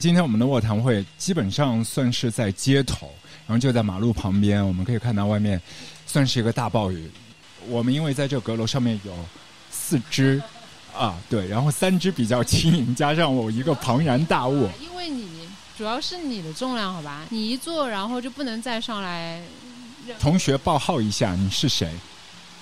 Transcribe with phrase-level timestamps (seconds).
[0.00, 3.12] 今天我们的卧谈会基本上算是在街头，
[3.46, 5.60] 然后就在马路旁边，我们可以看到外面
[6.06, 7.10] 算是一个大暴雨。
[7.68, 9.12] 我们因为在这阁楼上面有
[9.70, 10.42] 四只
[10.96, 14.70] 啊，对，然后三只比较轻盈，加上我一个庞然大物。
[14.80, 15.46] 因为你
[15.76, 17.26] 主要是你的重量，好吧？
[17.28, 19.42] 你一坐，然后就不能再上来。
[20.18, 21.92] 同学报号一下，你是谁？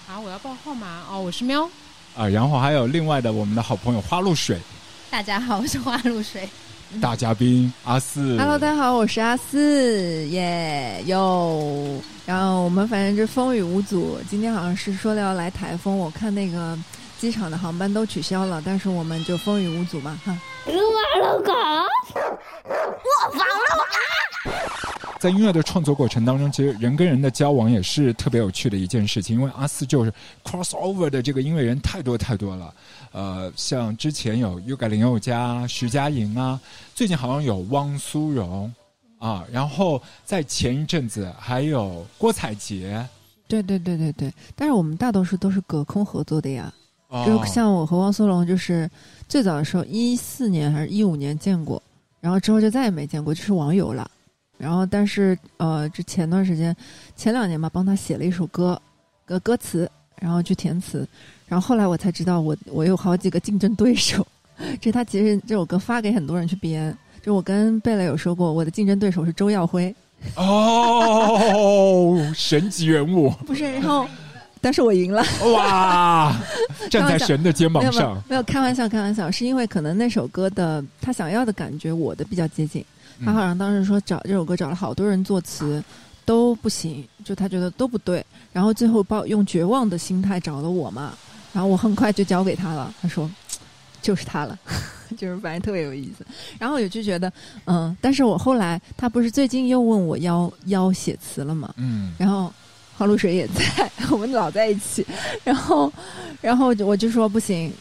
[0.08, 1.04] 啊，我要报号码？
[1.08, 1.70] 哦，我是喵。
[2.16, 4.58] 啊，然后还有另外的我们的好朋友花露水。
[5.08, 6.48] 大家好，我是花露水。
[7.02, 8.38] 大嘉宾阿四。
[8.38, 12.00] Hello，大家好，我是阿四，耶哟。
[12.24, 14.18] 然后我们反正就风雨无阻。
[14.28, 16.78] 今天好像是说了要来台风，我看那个
[17.18, 20.38] 机场的航班都取消了，但是我们就风雨无阻嘛，哈。
[20.66, 24.52] 撸啊撸狗，我房撸狗。
[25.18, 29.36] 在音乐的创作过程当中，其实人跟人的交往也是特别有趣的一件事情。
[29.36, 30.12] 因为阿四就是
[30.44, 32.72] crossover 的这个音乐人太多太多了。
[33.12, 36.60] 呃，像之前有 U 改林宥嘉、徐佳莹啊，
[36.94, 38.70] 最近好像有汪苏泷
[39.18, 43.04] 啊，然后在前一阵子还有郭采洁。
[43.46, 46.72] 对对对对对，但是我们大多数都是隔空合作的呀。
[47.24, 48.90] 就像我和汪苏泷，就是
[49.26, 51.82] 最早的时候一四年还是一五年见过，
[52.20, 54.10] 然后之后就再也没见过，就是网友了。
[54.58, 56.76] 然后，但是呃，这前段时间，
[57.16, 58.78] 前两年吧，帮他写了一首歌，
[59.24, 61.08] 歌歌词，然后去填词，
[61.48, 64.26] 然后后来我才知道，我我有好几个竞争对手。
[64.80, 69.94] 这他其实这首歌发给很多人去编，就我跟贝勒有说过，我的竞争对手是周耀辉。
[70.34, 73.30] 哦，神级人物。
[73.46, 74.04] 不是，然后，
[74.60, 75.22] 但是我赢了。
[75.54, 76.36] 哇，
[76.90, 78.20] 站在神的肩膀上。
[78.28, 82.84] 没有开玩笑，开玩笑，是因为可能那首歌的他想要的感觉，我的比较接近。
[83.24, 85.82] 他好像当时说找这首歌找了好多人作词，
[86.24, 91.12] 都不行，就他觉得都不对，然后最后抱用绝望的心态找了我嘛，
[91.58, 93.28] 然后我很快就交给他了，他说
[94.00, 94.56] 就是他了，
[95.18, 96.24] 就是反正特别有意思，
[96.56, 97.32] 然后我就觉得
[97.64, 102.54] 嗯，但是我后来他不是最近又问我要要写词了嘛，嗯，然后
[102.96, 105.04] 花露水也在， 我们老在一起，
[105.42, 105.92] 然后
[106.40, 107.72] 然后我就说不行，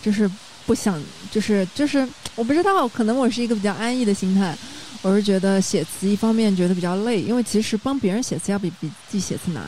[0.00, 0.30] 就是
[0.64, 1.02] 不想，
[1.32, 4.56] 就是就是我不知道，可能我是一个比较安逸的心态。
[5.02, 9.64] 我是觉得写词一方面觉得比较累，因为其实帮别人写词要比比自己写词难，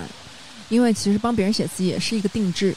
[0.68, 2.72] 因为其实帮别人写词也是一个定制，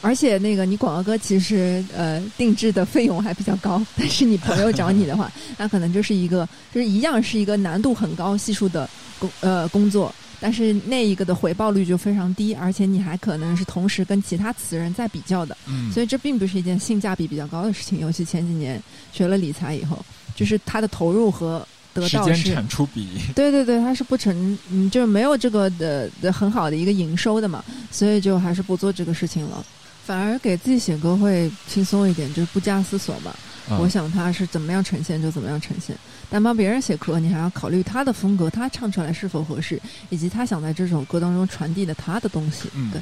[0.00, 15.56] 而且那个你广告歌其实呃定制的费用还比较高，但是你朋友找你的话， 那可能就是一个就是一样是一个难度很高系数的工呃工作，但是那一个的回报率就非常低，而且你还可能是同时跟其他词人在比较的，
[15.92, 19.98] 所以这并不是一件性价比比较高的事情，尤其前几年学了理财以后，
[20.34, 21.66] 就是它的投入和。
[21.92, 29.66] 得到是产出比，对 对对，它是不成，嗯，就是没有这个的的很好的一个营收的嘛，所以就还是不做这个事情了，
[30.10, 33.32] 反而给自己写歌会轻松一点，就是不加思索嘛。
[33.78, 35.96] 我想他是怎么样呈现就怎么样呈现，
[36.28, 42.68] 但帮别人写歌，你还要考虑他的风格，他唱出来是否合适，以及他想在这首歌当中传递的他的东西。
[42.74, 43.00] 嗯，对。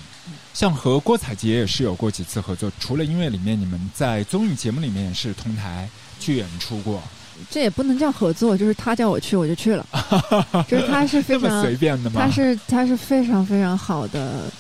[0.53, 5.89] 像和郭采洁也是有过几次合作，除了音乐里面，你们在综艺节目里面也是同台
[6.21, 7.03] 去演出过。
[7.49, 9.87] 这也不能叫合作，就是他叫我去，我就去了。
[10.69, 12.21] 就是他是非 常随便的吗？
[12.21, 14.53] 他是他是非常非常好的，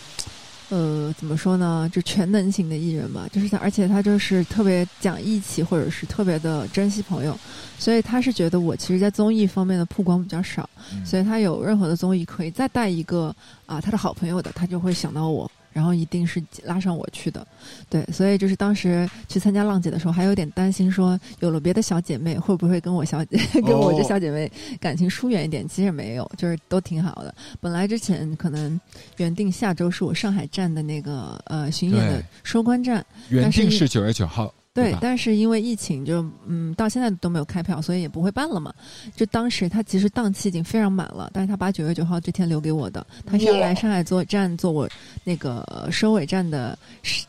[0.71, 1.89] 呃，怎么说呢？
[1.93, 3.27] 就全能型的艺人吧。
[3.33, 7.39] 就是他，而且他就是特别讲义气，或者是特别的珍惜朋友。
[7.79, 10.69] 所以他是觉得我其实，在综艺方面的曝光比较少，
[11.05, 13.34] 所以他有任何的综艺可以再带一个
[13.67, 15.51] 啊他的好朋友的，他就会想到我。
[15.78, 17.47] 然后一定是拉上我去的，
[17.89, 24.50] 对，所以就是当时去参加浪姐的时候，还有点担心，说有了别的小姐妹会不会跟我小姐跟我这小姐妹
[24.81, 25.69] 感情疏远一点？
[25.69, 27.33] 其实没有，就是都挺好的。
[27.61, 28.81] 本来之前可能
[29.19, 34.53] 原定下周是我上海站的那个呃巡演的收官站，原定是九月九号。
[34.78, 38.72] 对，但是因为疫情，就嗯，到现在都没有开票，所以也不会办了嘛。
[39.16, 44.89] 就当时他其实档期已经非常满了，但是他把九月九号这天留给我的，他是要来上海做站做我
[45.25, 46.78] 那个收尾站的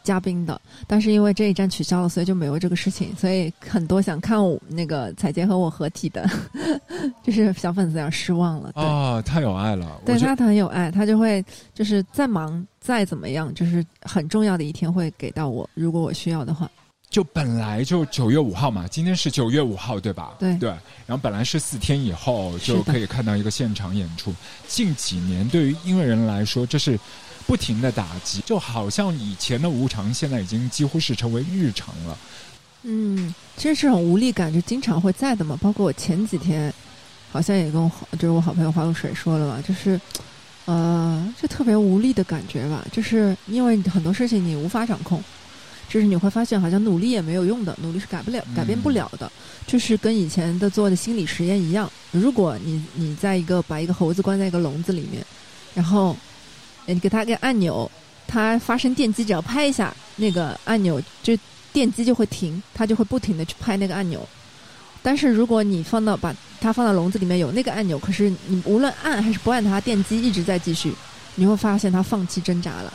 [0.03, 0.59] 嘉宾的。
[0.87, 3.15] 但是因为这一站取消了，所以就没有这个事情。
[3.15, 6.29] 所以很多想看我那个彩杰和我合体的，
[7.23, 8.71] 就是小粉丝有点失望了。
[8.75, 10.01] 啊，太有爱了！
[10.05, 11.43] 对他很有爱，他就会
[11.73, 16.69] 就是再忙再怎么样，就是很重要的一天会给到我，如果我需要的话。
[17.09, 20.35] 就本来就九月五号嘛，今天是九月五号，对吧？
[20.37, 20.69] 对对。
[21.07, 24.33] 然后本来是四天以后就可以看到一个现场演出。
[24.67, 26.99] 近几年对于音乐人来说，这是
[27.47, 32.17] 不停的打击，就好像以前的无常，现在已经几乎是成为日常了。
[32.83, 35.57] 嗯，其实这种无力感就经常会在的嘛。
[35.59, 36.71] 包括我前几天
[37.31, 39.99] 好像也跟我，就是我好朋友花露水说了嘛，就是
[40.65, 45.19] 呃，就特别无力的感觉吧，就是因为很多事情你无法掌控。
[45.89, 49.29] 就是你会发现好像努力也没有用的，努力是改不了、改变不了的，
[49.65, 51.91] 就是跟以前的做的心理实验一样。
[52.11, 55.25] 如果你你在一个把一个猴子关在一个笼子里面，
[55.73, 56.15] 然后
[56.85, 57.89] 呃你给它个按钮，
[58.27, 61.35] 它发生电击，只要拍一下那个按钮，就
[61.73, 64.27] 电击就会停，它就会不停的去拍那个按钮。
[65.01, 70.93] 但是如果你放到把它放到笼子里面有那个按钮，可是你无论按还是不按它，电击一直在继续，
[71.35, 72.93] 你会发现它放弃挣扎了，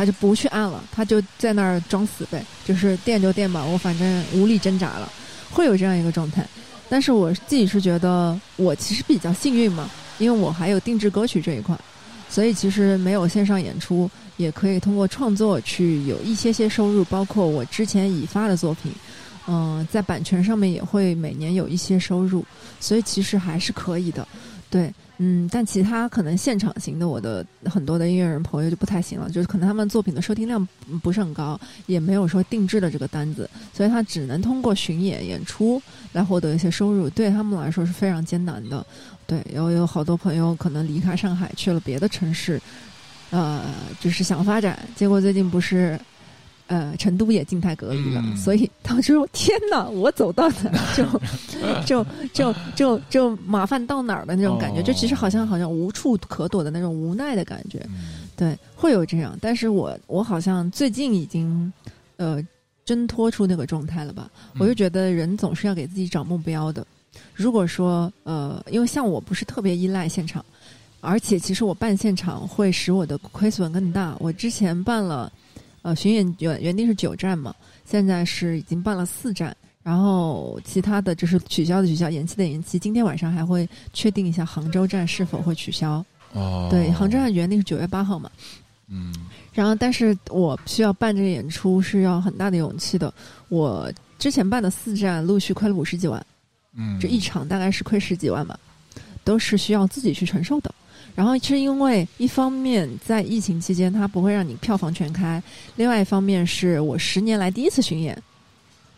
[0.00, 5.06] 他就不去按了，他就在那儿装死呗，就是电就电吧，我反正无力挣扎了，
[5.50, 6.42] 会有这样一个状态。
[6.88, 11.78] 但是我自己是觉得我其实比较幸运嘛，因为我还有定制歌曲这一块，
[12.30, 18.90] 所以其实没有线上演出，也可以通过创作去有一些些收入，包括我之前已发的作品。
[19.46, 22.42] 嗯，在版权上面也会每年有一些收入，
[22.80, 24.26] 所以其实还是可以的。
[24.70, 24.90] 对，
[25.22, 30.66] 嗯，但其他可能现场型的，我的很多的音乐人朋友就不太行了，就是可能他们作品的收听量
[31.02, 35.80] 不是很高，也没有说定制的这个单子，所以他只能通过巡演演出
[36.14, 38.82] 来获得一些收入，对他们来说是非常艰难的。
[39.26, 42.58] 对，然后有好多朋友可能离开上海去了别的城市，
[43.28, 43.62] 呃，
[44.00, 46.00] 就是想发展，结果最近不是。
[46.70, 51.04] 呃，成都也静态隔离了，所以当时我天哪，我走到哪就
[51.84, 57.84] 就就就就麻烦到哪儿的那种感觉，就其实好像好像无处可躲的那种无奈的感觉，
[58.36, 59.36] 对，会有这样。
[59.40, 61.72] 但是我我好像最近已经
[62.18, 62.40] 呃
[62.84, 64.30] 挣脱出那个状态了吧？
[64.56, 66.86] 我就觉得人总是要给自己找目标的。
[67.34, 70.44] 如果说呃，因为像我不是特别依赖现场，
[71.00, 74.14] 而且其实我办现场会使我的亏损更大。
[74.20, 75.32] 我之前办了。
[75.82, 77.54] 呃，巡演原原定是九站嘛，
[77.84, 82.78] 现在是已经办了四站，然后其他的就是取消的取消，延期的延期。
[82.78, 86.04] 今天晚上还会确定一下杭州站是否会取消。
[86.32, 88.30] 哦，对，杭州站原定是九月八号嘛。
[88.88, 89.14] 嗯。
[89.52, 93.12] 然后，但是我需要办这个演出是要很大的勇气的。
[93.48, 96.24] 我之前办的四站陆续亏了五十几万，
[96.74, 98.58] 嗯，这一场大概是亏十几万吧，
[99.24, 100.72] 都是需要自己去承受的。
[101.20, 105.38] 然后是因为一方面在疫情期间，它不会让你票房全开；
[105.76, 108.16] 另外一方面是我十年来第一次巡演，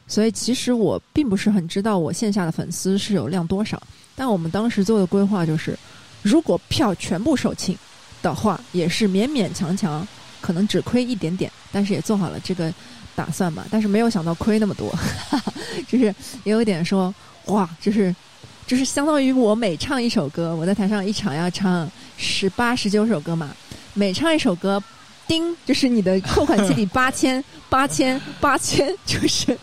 [0.06, 3.82] 所以其实我并不是很知道我线下的粉丝是有量多少。
[4.14, 5.76] 但我们当时做的规划就是，
[6.22, 7.76] 如果票全部售罄
[8.22, 10.06] 的话，也是勉勉强强，
[10.40, 12.72] 可能只亏一点点，但是也做好了这个
[13.16, 13.66] 打算吧。
[13.68, 14.96] 但是没有想到亏那么多，
[15.90, 16.04] 就是
[16.44, 17.12] 也有点说
[17.46, 18.14] 哇，就是。
[18.72, 21.86] 就是相当于我每唱一首歌，我在台上一场要唱
[22.16, 23.54] 十八十九首歌嘛，
[23.92, 24.82] 每唱一首歌，
[25.28, 29.54] 叮，就是你的扣款机里 八千八千八千，就是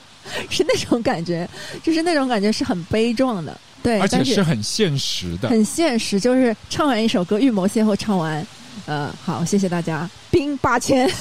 [0.48, 1.50] 是那种感觉，
[1.82, 6.20] 就是那种感觉是很悲壮的，对，而且是很现实的，很现实。
[6.20, 8.46] 就是唱完一首歌，预谋先后唱完，
[8.86, 11.12] 呃，好，谢谢大家，冰八千，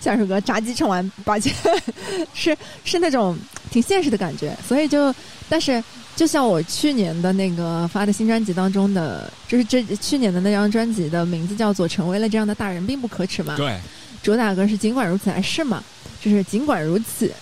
[0.00, 1.52] 下首歌炸鸡唱完八千，
[2.32, 3.36] 是是那种
[3.70, 5.14] 挺现实的感觉，所以就
[5.46, 5.84] 但是。
[6.18, 13.54] 就像我去年的那个发的新专辑当中的，就是这去年的那张专辑的名字叫做《成为了这样的大人并不可耻》嘛。
[13.56, 13.78] 对，
[14.20, 15.80] 主打歌是尽管如此还是嘛，
[16.20, 17.32] 就是尽管如此，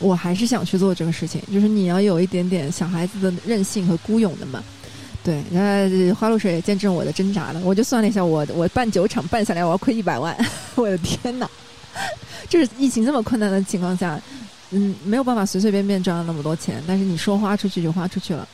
[0.00, 1.40] 我还是想去做这个事情。
[1.52, 4.64] 就是你要有一点点小孩子的任性和孤勇的嘛。
[5.22, 7.60] 对，那花露水也见证我的挣扎了。
[7.62, 10.36] 我就算了一下，我我办酒场办下来，我要亏一百万，
[10.74, 11.48] 我的天哪！
[12.48, 14.20] 就是疫情这么困难的情况下。
[14.70, 18.46] 嗯，没有办法随随便便赚了那么多钱，但是你说花出去就花出去了，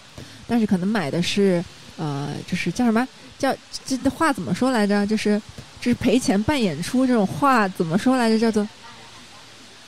[0.47, 1.65] 但是可能买的是，
[1.97, 3.07] 呃，就是叫什么？
[3.37, 3.53] 叫
[3.85, 5.05] 这话怎么说来着？
[5.07, 5.41] 就是
[5.81, 8.39] 就是赔钱办演出这种话怎么说来着？
[8.39, 8.67] 叫做，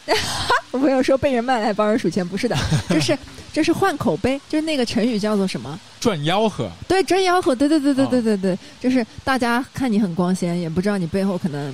[0.72, 2.56] 我朋友说被人卖来帮人数钱，不是的，
[2.90, 3.16] 就是
[3.52, 5.78] 就是换口碑，就是那个成语叫做什么？
[6.00, 6.68] 赚吆喝。
[6.88, 11.72] 对，赚吆喝，对对对对对对对，就是大家看你很光鲜，也不知道你背后可能。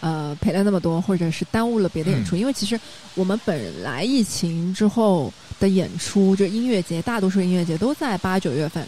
[0.00, 2.80] 呃，赔了那么多，或者是耽误了别的演出，因为其实
[3.14, 8.86] 我们本来疫情之后的演出，就音乐节，大多数音乐节都在八九月份，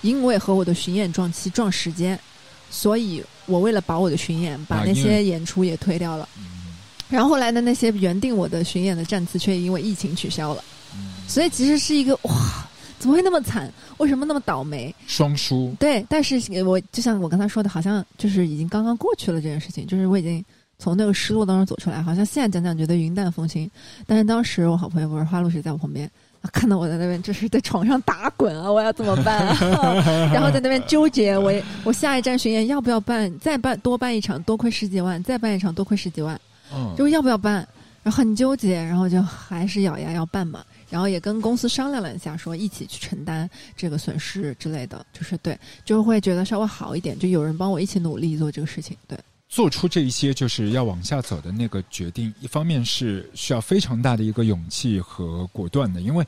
[0.00, 2.18] 因为和我的巡演撞期撞时间，
[2.70, 6.28] 所以我为了保我的巡演，把那些演出也推掉了。
[7.08, 10.64] 然后后来的那些原定我的巡演的站次，却因为疫情取消了。
[11.26, 12.67] 所以其实是一个哇。
[12.98, 13.72] 怎么会那么惨？
[13.98, 14.94] 为什么那么倒霉？
[15.06, 15.74] 双输。
[15.78, 20.44] 对，但是我就像我刚才说的，好像就是已经刚刚过去了这件事情，就是我已经
[20.78, 23.70] 从那个失落当中走出来，好像现在讲讲觉得云淡风轻。
[24.06, 26.10] 但是当时我好朋友不是花露水在我旁边，
[26.52, 29.46] 看到我在那边就是在床上打滚啊，我要怎么办？
[30.32, 31.52] 然后在那边纠结，我
[31.84, 33.32] 我下一站巡演要不要办？
[33.38, 36.40] 再办多办一场多亏十几万，再办一场多亏十几万，
[36.74, 37.66] 嗯就要不要办？
[38.02, 40.64] 然后很纠结，然后就还是咬牙要办嘛。
[40.90, 49.18] 然后也跟公司商量了一下，说一起去承担这个损失之类的，就是对，就会觉得稍微好一点，就有人帮我一起努力做这个事情，对。
[49.50, 56.26] 做出这一些就是要往下走的那个决定，一方面是需要非常大的一个勇气和果断的，因为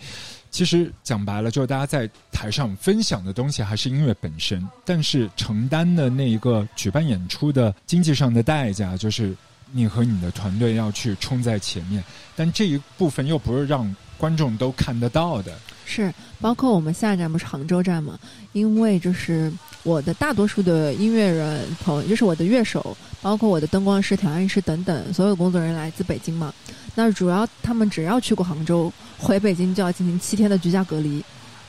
[0.51, 9.37] 其实讲白了，就是大家在台上分享的东西还是音乐本身，但是承担的那一个举办演出的经济上的代价，就是
[9.71, 12.03] 你和你的团队要去冲在前面，
[12.35, 15.53] 但这一部分又不是让观众都看得到的。
[15.87, 18.19] 是，包括我们下一站不是杭州站嘛？
[18.53, 19.51] 因为就是
[19.83, 26.53] 我的大多数的音乐人朋友，就是我的乐手，包括我的灯光师、调音师等等，所有工作人员来自北京嘛。
[26.95, 31.25] 那主要他们只要去过杭州，回北京就要进行七天的居家隔离，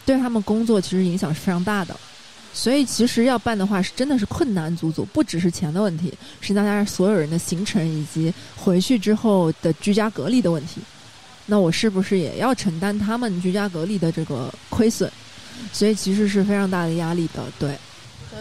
[0.06, 1.96] 对他们工作其实影响是非常大的。
[2.54, 10.82] 所以其实要办的话，是真的是困难足足，不只是钱的问题，是大家所有人的行程以及回去之后的居家隔离的问题。
[11.46, 15.12] 那我是不是也要承担他们居家隔离的这个亏损？
[15.72, 17.44] 所以其实是非常大的压力的。
[17.60, 17.76] 对，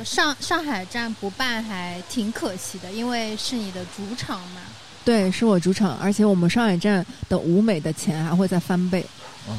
[0.04, 4.60] 上上海站不办还挺可惜的，因为是你的主场嘛。
[5.04, 9.04] 对，是我主场，而且我们上海站的舞美的钱还会再翻倍，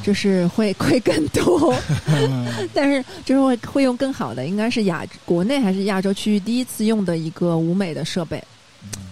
[0.02, 1.74] 就是会亏更多。
[2.72, 8.42] 但是就是会会用更好的，应该是亚国内还是亚洲区域第一次用的一个舞美的设备。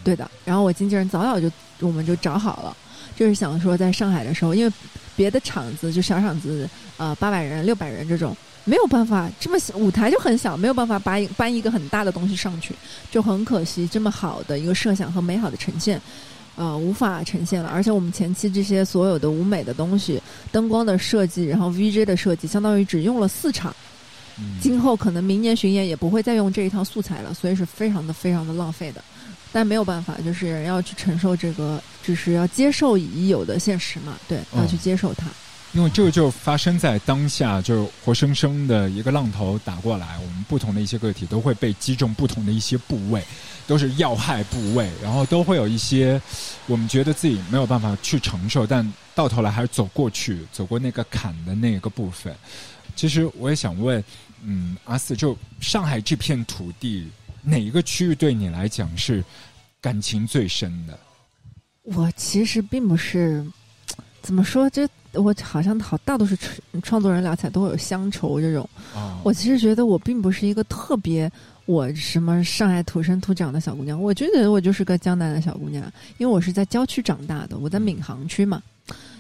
[0.03, 2.77] 对的，然后我经纪人早早就我们就找好了。
[3.21, 4.73] 就是想说，在上海的时候，因为
[5.15, 8.35] 别的场子就小场子，呃，八百人、六百人这种，
[8.65, 12.75] 没有办法这么舞台就很小，没有办法搬搬一个很大的东西上去，
[13.11, 16.01] 就很可惜，这么好的一个设想和美好的呈现，
[16.57, 17.69] 呃，无法呈现了。
[17.69, 20.19] 而且我们前期这些所有的舞美的东西、
[20.51, 23.77] 灯光的设计，然后 VJ 的设计，相当于只用了四场，
[24.63, 29.05] 今后可能明年巡演也不会再用这一套素材了，所以是非常的、非常的浪费的。
[29.53, 34.17] 但没有办法，就是要去承受这个，就是要接受已有的现实嘛。
[34.29, 35.27] 对，要去接受它。
[35.73, 43.23] 因为这个就发生在当下，就是活生生的一个浪头打过来，我们不同的一些个体都会被击中不同的一些部位，
[43.69, 46.21] 都是要害部位，然后都会有一些
[46.67, 52.35] 我们觉得自己没有办法去承受，但到头来还是走过去，走过那个坎的那个部分。
[52.97, 54.03] 其实我也想问，
[54.43, 57.09] 嗯，阿四，就上海这片土地。
[57.43, 59.25] 哪一个区域对你来讲是
[59.81, 60.99] 感情最深的？
[61.83, 63.45] 我其实并不是
[64.23, 66.37] 怎么说，这我好像好大多数
[66.83, 68.69] 创作人聊起来都会有乡愁这种。
[69.23, 71.31] 我其实觉得我并不是一个特别
[71.67, 75.85] 我什么上海土生土长的小姑娘，我就觉得我就是个江南的小姑娘，
[76.19, 78.63] 因为我是在郊区长大的，我在闵行区嘛，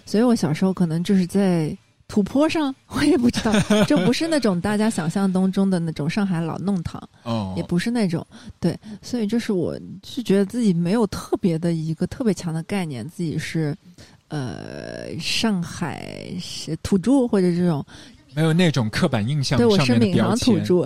[0.05, 1.77] 所以我小时候可能就是在。
[2.11, 3.53] 土坡上，我也不知道，
[3.87, 8.27] 这不是那种大家想象当中的那种上海老弄堂，哦，也不是那种，
[8.59, 13.77] 对，所以就是我是觉得自己没有特别的一个特别强的概念，自己是，
[14.27, 17.85] 呃，上海是土著或者这种，
[18.35, 20.85] 没有那种刻板印象，对我是闵行土著，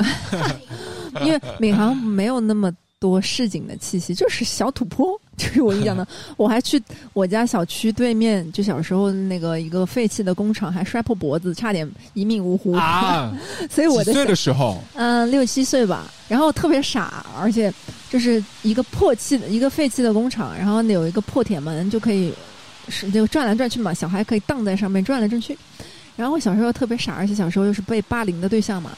[1.25, 2.71] 因为闵行没有那么。
[3.01, 6.07] 多市井的气息，就是小土坡， 就是我印象的。
[6.39, 6.83] 我还去
[7.13, 13.37] 我家小区对面，就小时候那个一个废弃的工厂，还摔破脖子，差点一命呜呼啊！
[13.71, 17.71] 所以我的岁的时候，嗯，六七岁吧，然后特别傻，而且
[18.09, 22.33] 就是一个破弃的一个废弃的工厂，然后有一个破铁门，就可以
[22.89, 25.59] 是就转来转去嘛，小孩可以荡在上面转来转去。
[26.17, 28.93] 然后我小时候特别傻，而且小时候又是被霸凌的对象嘛，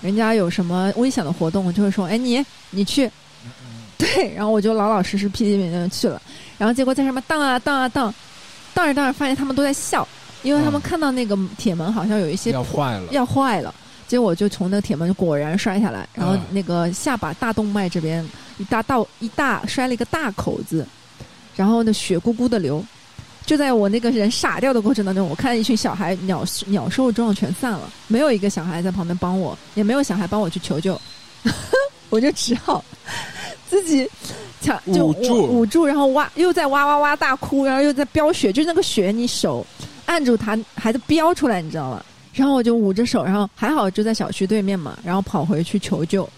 [0.00, 3.08] 人家有什么危险的活动，就会说：“哎，你你去。”
[3.98, 6.20] 对，然后我就老老实实、屁屁面面去了，
[6.58, 8.12] 然后结果在上面荡啊荡啊荡，
[8.74, 10.06] 荡着荡着发现他们都在笑，
[10.42, 13.74] 因为他们看到那个铁门好像有一些要坏了，要坏了，
[14.08, 18.26] 结果就从那个铁门果然摔下来，然后那个下巴大动脉这边
[18.58, 20.86] 一大道一大摔了一个大口子，
[21.54, 22.84] 然后呢血咕咕的流，
[23.46, 31.00] 就在我那个人傻掉的过程当中，我看到一群小孩鸟鸟兽状全散了，没有一个小孩在旁边帮我，也没有小孩帮我去求救，
[32.10, 32.84] 我就只好。
[33.68, 34.08] 自己
[34.60, 39.66] 抢就捂住，然后哇，又在哇哇哇大哭，然后又在飙血，就那个血，你手
[40.06, 42.04] 按住它，还在飙出来，你知道吗？
[42.32, 46.28] 然后我就捂着手，然后还好就在小区对面嘛，然后跑回去求救。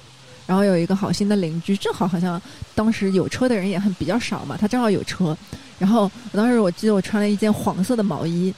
[0.46, 2.40] 然后有一个好心的邻居，正好好像
[2.74, 5.36] 当时有车的人也很比较少嘛，他正好有车。
[5.78, 8.54] 然后我当时我记得我穿了一件黄色的毛衣，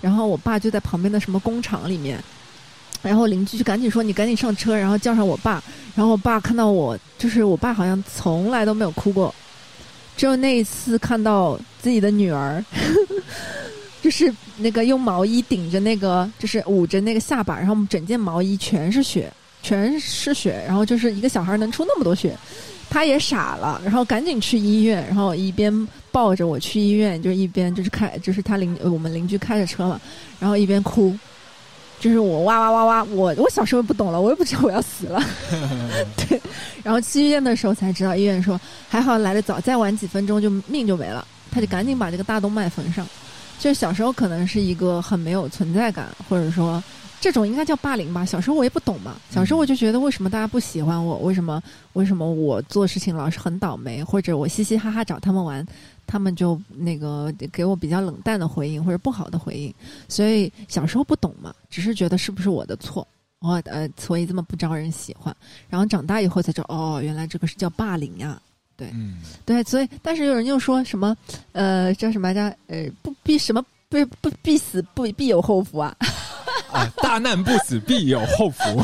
[0.00, 2.22] 然后我爸就在旁边的什么工厂里面。
[3.02, 5.62] 然后邻居就赶紧说：“你赶紧上车，然后叫上我爸。”
[5.96, 9.34] 然后我爸看到我，就是我爸好像从来都没有哭过，
[10.16, 12.64] 只有那一次看到自己的女儿，
[14.00, 19.30] 就是那个用毛衣顶着那个，就是捂着那个下巴，然后整件毛衣全是血，
[19.62, 22.36] 全是血，然后就是一个小孩能出那么多血，
[22.88, 30.00] 他也傻了，然后赶紧去医院，然后一边抱着我去医院，就一边就是开，就是他邻我们邻居开着车嘛，
[30.38, 31.14] 然后一边哭。
[32.00, 35.22] 就是我哇哇哇哇，我我小时候不懂了，我也不知道我要死了。
[36.16, 36.40] 对，
[36.82, 43.06] 然后去医院的时候才知道，医院说还好来得早，再晚几分钟就命就没了，他就赶紧把这个大动脉缝上。
[43.58, 46.82] 就是小时候可能是一个很没有存在感，或者说
[47.20, 48.24] 这种应该叫霸凌吧。
[48.24, 55.62] 小时候我也不懂嘛，小时候我就觉得为什么大家不喜欢我，为什么为什么我做事情老是很倒霉，或者我嘻嘻哈哈找他们玩，
[56.10, 59.72] 他们就那个给我比较冷淡的回应或者不好的回应。
[60.08, 63.06] 所以小时候不懂嘛，只是觉得是不是我的错，
[63.38, 65.34] 我呃所以这么不招人喜欢。
[65.68, 68.42] 然后长大以后才知道，哦，原来这个是叫霸凌呀。
[68.76, 71.16] 对，嗯，对，所以但是有人又说什么，
[71.52, 75.94] 呃，叫什么来着呃不必什么不不必死不必有后福啊，
[76.72, 78.82] 啊，大难不死必有后福。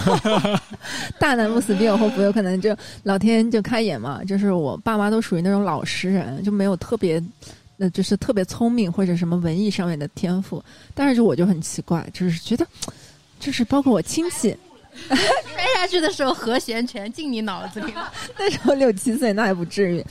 [1.19, 4.23] 大难不死必有后福，有可能就老天就开眼嘛。
[4.25, 7.23] 就是我爸妈都属于那种老实人，就没有特别，
[7.76, 10.62] 那就是特别聪明或者什么文艺上面的天赋。
[10.95, 12.66] 但是就我就很奇怪，就是觉得，
[13.38, 14.57] 就是包括我亲戚。
[15.09, 15.16] 摔
[15.75, 18.11] 下去的时候，和弦全进你脑子里了。
[18.38, 20.02] 那时候六七岁，那也不至于，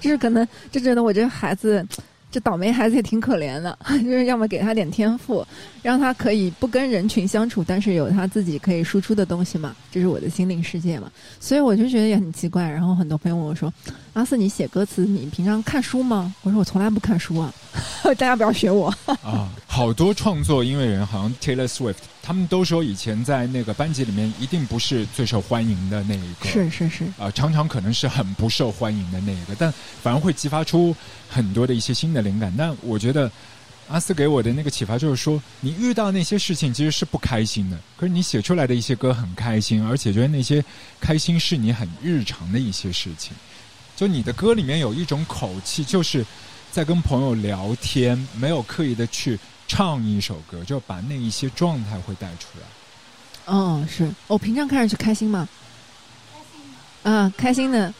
[0.00, 1.86] 就是可能就觉得我这个孩子，
[2.32, 5.46] 这倒霉孩子也挺可怜的， 就是要么给他点天赋，
[5.82, 11.12] 让他可以不跟人群相处，但是有他自己可以输出的东西嘛，这是我的心灵世界嘛。
[11.38, 12.68] 所以我就觉得也很奇怪。
[12.68, 13.72] 然后很多朋友问我说
[14.14, 17.52] ：“阿四，你写歌词，你平常看书吗？”我说：“我从来不看书啊，
[18.04, 18.94] 大家不要学我。
[19.24, 30.94] ”啊，好多创作音乐人，好像 Taylor Swift，他们都说以前在那个班级里面一定不是最受欢迎的那一个，是是是，啊、常常可能是很不受欢迎的那一个，但反而会激发出
[31.30, 32.52] 很多的一些新的灵感。
[32.54, 33.32] 但我觉得
[33.88, 40.62] 阿斯给我的那个启发就是说，你遇到那些事情其实是不开心的，可是你写出来的一些歌很开心，而且觉得那些
[41.00, 43.32] 开心是你很日常的一些事情。
[44.02, 46.26] 就你的歌里面有一种口气，就是
[46.72, 53.54] 在跟朋友聊天，没有刻意的去唱一首歌，就把那一些状态会带出来。
[53.54, 55.48] 哦，是我平常看上去开心吗？
[57.04, 57.94] 嗯，开心的，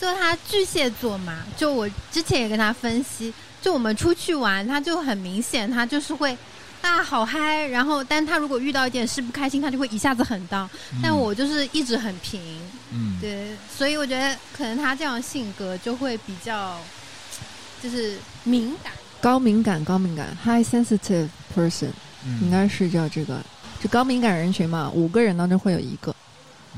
[0.00, 6.36] 就他巨蟹座嘛，就我之前也跟他分析，就我们出去玩，他就很明显，他就是会
[6.82, 10.68] 啊好嗨，然后但他如果遇到一点事不开心，他就会一下子很荡。
[11.00, 12.40] 但我就是一直很平，
[12.92, 16.78] 嗯，对，所以我觉得可能他这样的性格就会比较
[17.82, 18.92] 就是敏感。
[19.20, 21.90] 高敏感，高敏感，high sensitive person，
[22.24, 23.40] 嗯应该是叫这个。
[23.80, 26.14] 就高敏感人群嘛，五个人当中会有一个。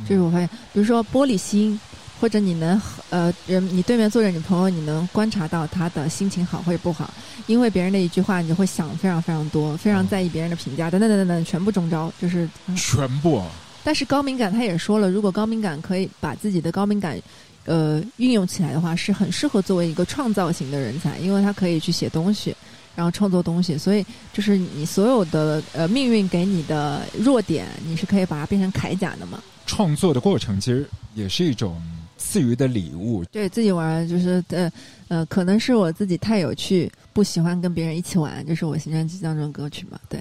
[0.08, 1.78] 就是我发现，比如说玻璃心，
[2.18, 7.12] 或者你能呃人你对面坐着你朋友，你能观察到他的心情好或者不好，
[7.46, 12.10] 因为别人的一句话，你就会想非常非常多，非常在意别人的评价，等等等等等，全部中招。
[12.20, 13.46] 就是，嗯全部啊
[13.82, 17.20] 但是高敏感他也说了，如果高敏感可以把自己的高敏感。
[17.66, 22.56] 呃，运用起来的话，是很适合作为一个创造型的人才，因为他可以去写东西，
[22.96, 29.40] 然后创作东西，所以就是你所有的呃命运给你的弱点，你是可以把它变成铠甲的嘛。
[29.66, 31.80] 创作的过程其实也是一种
[32.16, 33.22] 赐予的礼物。
[33.26, 34.72] 对自己玩，就是呃
[35.08, 40.00] 呃，可能是我自己太有趣，不喜欢跟别人一起玩，这是我新专辑当中的歌曲嘛。
[40.08, 40.20] 对，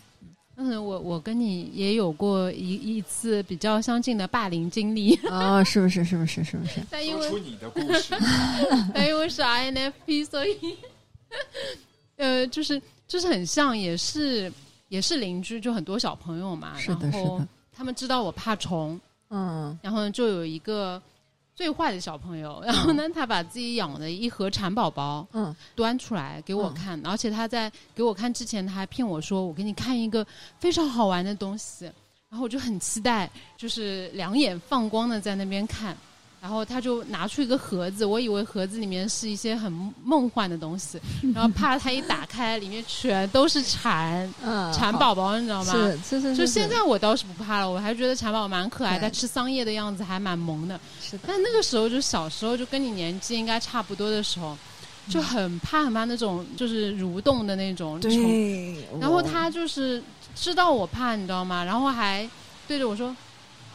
[0.61, 6.03] 嗯，我我跟你也有过一一次比较相近的霸凌经历，哦，是不是？
[6.03, 6.43] 是不是？
[6.43, 6.81] 是不是？
[6.89, 8.13] 但因为你的故事，
[8.93, 10.57] 但因为是 INFP，所以
[12.17, 14.51] 呃，就是就是很像，也是
[14.89, 21.01] 也是邻居，就很多小朋友嘛，是的然后是的他们知道我怕虫，嗯然后呢，就有一个
[21.59, 30.25] 最坏的小朋友，然后呢，他把自己养的一盒蚕宝宝嗯，端出来给我看，而且他在给我看之前，他还骗我说：“我给你看一个
[30.57, 31.83] 非常好玩的东西。”
[32.31, 35.97] 然后我就很期待，就是两眼放光的在那边看。
[36.41, 39.71] 然后他就拿出一个盒子，我以为盒子里面是一些很
[40.03, 40.99] 梦幻的东西，
[41.33, 45.73] 然后怕他一打开，里面全都是蚕嗯蚕宝宝，你知道吗？
[45.73, 50.79] 是是是，就现在我倒是不怕了，我还觉得蚕宝宝蛮可爱，它吃桑叶的样子还蛮萌的。
[51.01, 54.57] 是的，但那个时候就小时候，就跟你年纪应该差不多的时候，
[55.09, 58.11] 就很怕很怕那种就是蠕动的那种虫。
[58.11, 58.87] 对。
[58.99, 60.01] 然后他就是
[60.35, 61.65] 知道我怕，你知道吗？
[61.65, 62.29] 然后还
[62.65, 63.13] 对着我说：“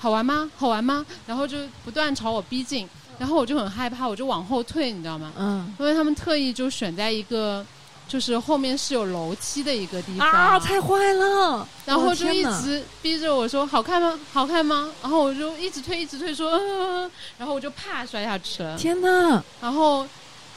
[0.05, 0.51] 好玩吗？
[0.55, 2.87] 好玩吗？”然后就不断朝我逼近，
[3.19, 5.33] 然后我就很害怕，我就往后退，你知道吗？
[5.39, 7.65] 嗯因为他们特意就选在一个
[8.07, 11.67] 就是后面是有楼梯的一个地方，啊，太坏了！
[11.87, 14.21] 然后就一直逼着我说好看吗？
[14.31, 14.91] 好看吗？
[15.01, 18.77] 然后我就一直退，一直退说，嗯、然后我就啪摔下去了。
[18.77, 19.43] 天哪！
[19.63, 20.07] 然后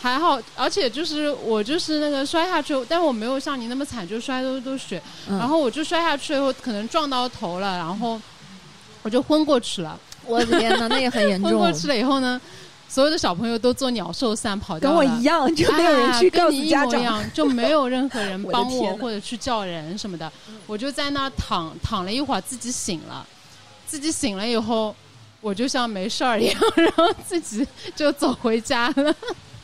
[0.01, 5.01] 还好，而且就是我就是那个摔下去，但我没有像你那么惨，就摔都都血。
[5.29, 8.19] 嗯然后我就摔下去以后，可能撞到头了，然后
[9.07, 9.97] 我就昏过去了。
[10.25, 11.71] 我的天呐，那也很严重 昏过。
[11.71, 12.39] 去了以后呢，
[12.89, 16.91] 所有的小朋友都做鸟兽散跑掉跟，我一样，就没有人去跟你一诉家长。
[16.91, 20.29] 模一样，就没有任何人 帮我或者去叫人什么的，
[20.65, 23.25] 我就在那儿躺躺了一会儿，自己醒了，
[23.85, 24.93] 自己醒了以后，
[25.39, 27.65] 我就像没事儿一样，然后自己
[27.95, 29.15] 就走回家了。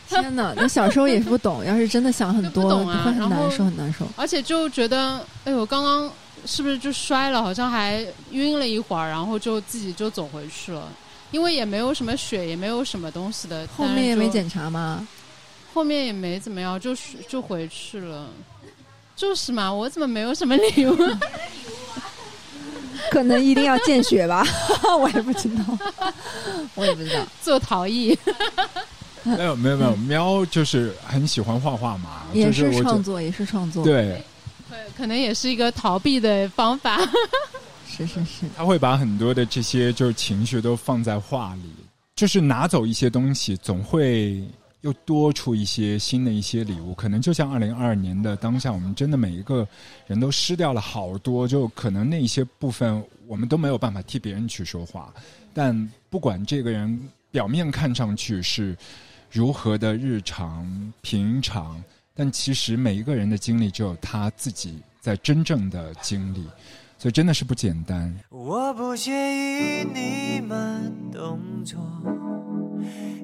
[0.07, 4.05] 天哪，你小时候也是不懂，要是真的想很多，就不懂啊会很难受，很难受。
[4.15, 6.09] 而且就觉得，哎呦，刚刚
[6.45, 7.41] 是不是就摔了？
[7.41, 10.87] 好像还晕了一会儿，然后就自己就走回去了。
[11.31, 15.07] 因为也没有什么血，也没有什么东西的，后面也没检查吗？
[15.73, 16.95] 后面也没怎么样，就
[17.27, 18.27] 就回去了。
[19.15, 20.95] 就是嘛，我怎么没有什么礼物？
[23.11, 24.45] 可能一定要见血吧，
[24.99, 25.77] 我也不知道，
[26.75, 27.19] 我也不知道。
[27.41, 28.17] 做陶艺，
[29.23, 34.23] 没有没有没有，喵就是很喜欢画画嘛，也是创作，也是创作。，对，
[34.95, 36.99] 可能也是一个逃避的方法。
[37.87, 41.69] 是是是，他会把很多的这些就是情绪都放在话里，
[42.15, 44.43] 就是拿走一些东西，总会
[44.81, 46.93] 又多出一些新的一些礼物。
[46.95, 49.67] 可能就像二零二二年的当下，我们真的每一个
[50.07, 55.13] 人都失掉了好多，就可能那一些部分我们都没有办法替别人去说话。
[55.53, 58.75] 但不管这个人表面看上去是
[59.29, 61.83] 如何的日常平常，
[62.15, 66.47] 但其实每一个人的经历只有他自己在真正的经历。
[66.95, 68.13] 所以真的是不简单。
[68.29, 71.77] 我不介意你慢动作，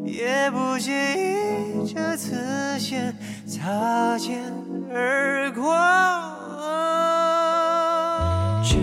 [0.06, 3.16] 也不介意这次先
[3.48, 4.52] 擦肩
[4.92, 5.74] 而过。
[8.62, 8.76] 吃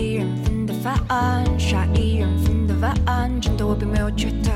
[0.00, 4.52] 一人份的饭，刷一人份的碗，真的我并没有觉得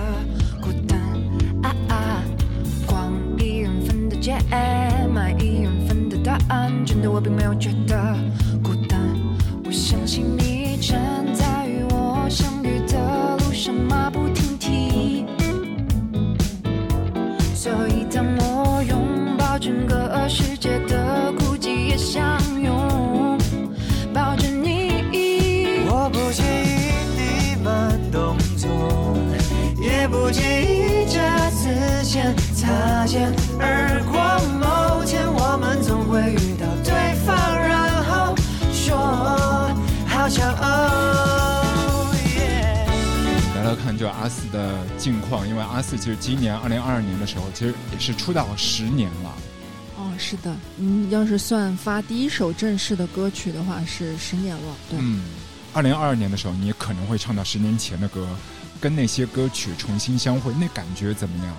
[4.29, 7.97] 人份的街，买一人份的答案，真的我并没有觉得
[8.63, 9.01] 孤单。
[9.65, 10.99] 我相信你正
[11.33, 15.25] 在与我相遇的路上马不停蹄，
[17.55, 21.33] 所以当我拥抱整个世界的
[32.69, 34.19] 擦肩而过。
[34.59, 36.93] 某天我们总会遇到对
[37.25, 38.37] 方，然后
[38.73, 38.95] 说
[40.07, 42.13] 好骄傲。
[42.37, 42.85] yeah
[43.55, 49.33] 聊聊看，就阿四的近况，因为阿四其实今年二零二二年的时候，其实也是出道十年了。
[49.97, 54.77] 哦，是的，嗯，要是算发第一首正式的歌曲的话，是十年了。
[54.91, 55.23] 对，嗯，
[55.73, 58.29] 二零二二年的时候，你可能会唱到十年前的歌，
[58.79, 61.57] 跟那些歌曲重新相会，那感觉怎么样？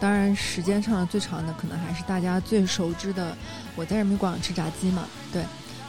[0.00, 3.32] 当然时间唱的最长的，可能还是大家最熟知的
[3.76, 5.06] 《我在人民广场吃炸鸡》嘛。
[5.30, 5.44] 对，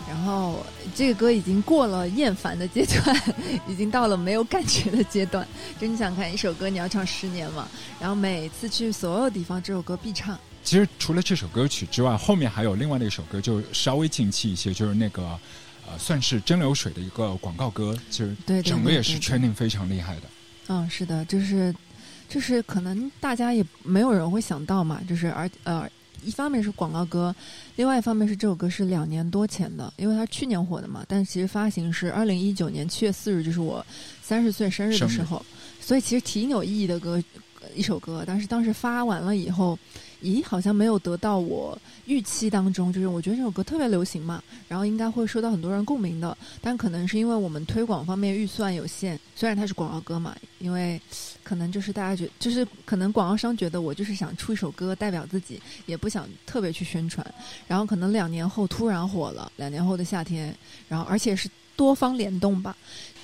[0.08, 3.22] 然后这个歌已经过了厌烦的阶段，
[3.68, 5.48] 已经到了没有感觉的阶段。
[5.80, 7.68] 就你想看一首歌，你要唱十年嘛，
[8.00, 10.38] 然后每次去所有地方，这首歌必唱。
[10.64, 15.24] 其实除了这首歌曲之外，后面还有另外的一首歌，就稍微近期一些，就是那个
[15.88, 20.22] 呃，算是蒸馏水的一个广告歌，其实对对整个也是对对对 trending 非常厉害的。
[20.68, 21.74] 嗯，是的，就是
[22.32, 25.86] 就是可能大家也没有人会想到嘛，就是而呃，
[26.24, 27.36] 一方面是广告歌，
[27.76, 33.86] 另外一方面是这首歌是两年多前的，因为它去年火的嘛，但其实发行是二零一九年七月四日，就是我
[34.22, 35.46] 三十岁生日的时候，
[35.82, 37.22] 所以其实挺有意义的歌
[37.76, 39.78] 一首歌，但是当时发完了以后。
[40.24, 46.38] 咦，好像没有得到我预期当中，就是我觉得这首歌特别流行嘛，然后应该会受到很多人共鸣的。
[46.62, 51.02] 但可能是因为我们推广方面预算有限，虽然它是广告歌嘛，因为
[51.44, 57.26] 可能就是大家觉，就是可能广告商觉得我就是想出一首歌代表自己，也不想特别去宣传。
[57.68, 60.56] 然后可能两年后突然火了，两年后的夏天，
[60.88, 62.76] 然后而且是多方联动吧。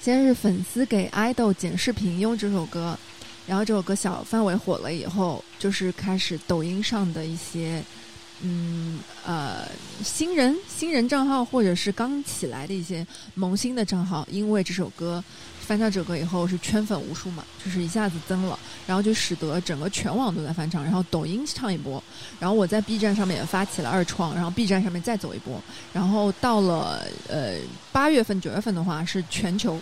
[0.01, 2.97] 先是粉丝给爱豆剪视频用这首歌。
[3.45, 7.82] 然后这首歌小范围火了以后，就是开始抖音上的一些，
[8.41, 9.65] 嗯呃
[10.03, 15.23] 新人新人账号或者是刚起来的一些萌新的账号，因为这首歌
[15.67, 22.01] 翻唱这首歌以后是圈粉无数嘛，就是一下子增了，然后就使得整个全网都在翻唱，然后抖音唱一波，
[22.39, 27.58] 然后我在 B 站上面也发起了二创，然后 B 站上面再走一波，然后到了呃
[27.91, 29.77] 八月份九月份的话是全球。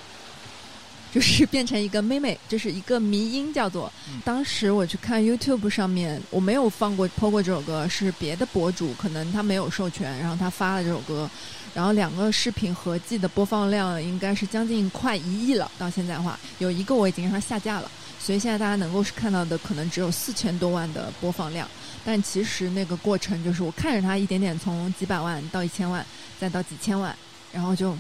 [1.15, 3.89] 就是变成一个妹妹， 就是一个迷音，叫做。
[4.25, 11.30] 当时我去看 YouTube 上面，我没有放过、播过这首歌，是别的博主，可能他没有授权，然后他发了这首歌，
[11.73, 15.71] 然后两个视频合计的播放量应该是将近快一亿了。
[15.80, 21.65] 到现在的话，有一个我已经让它下架了，所以现在大家能够是看到的可能只有四千多万的播放量，
[22.04, 26.06] 但其实那个过程就是我看着它一点点从几百万到一千万，
[26.38, 27.15] 再到几千万，
[27.54, 27.95] 然后就。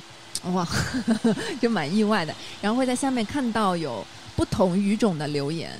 [0.53, 0.67] 哇，
[1.61, 2.33] 就蛮意外的。
[2.61, 4.05] 然后会在下面看到有
[4.35, 5.71] 不同语种的留言，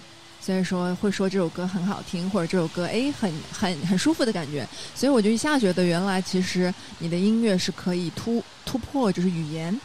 [0.42, 4.68] 所以说会说这首歌很好听，或者这首歌哎很很很舒服的感觉。
[4.94, 9.80] 所以我就一下觉得，原来其实你的音乐是可以突突破就是语言，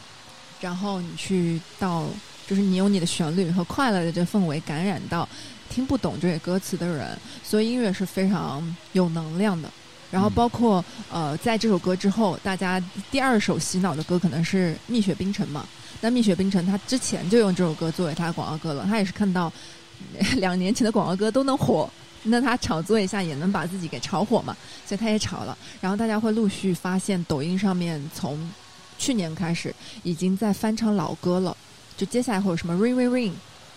[0.59, 2.05] 然后你去到
[2.47, 5.27] 就是你用你的旋律和快乐的这氛围感染到
[5.69, 9.69] 听不懂这些歌词的人，所以音乐是非常有能量的。
[10.11, 15.65] 然后包括呃，在这首歌之后，大家第二首洗脑的歌可能是《蜜雪冰城》嘛。
[16.01, 19.51] 那《蜜雪冰城》他之前就用这首歌作为他的广告歌了，他也是看到
[20.37, 21.89] 两年前的广告歌都能火，
[22.23, 25.57] 那他炒作一下也能把自己给炒火嘛，所以他也炒了。
[25.79, 28.37] 然后大家会陆续发现，抖音上面从
[28.97, 31.55] 去年开始已经在翻唱老歌了，
[31.95, 33.31] 就接下来会有什么 Ring Ring Ring。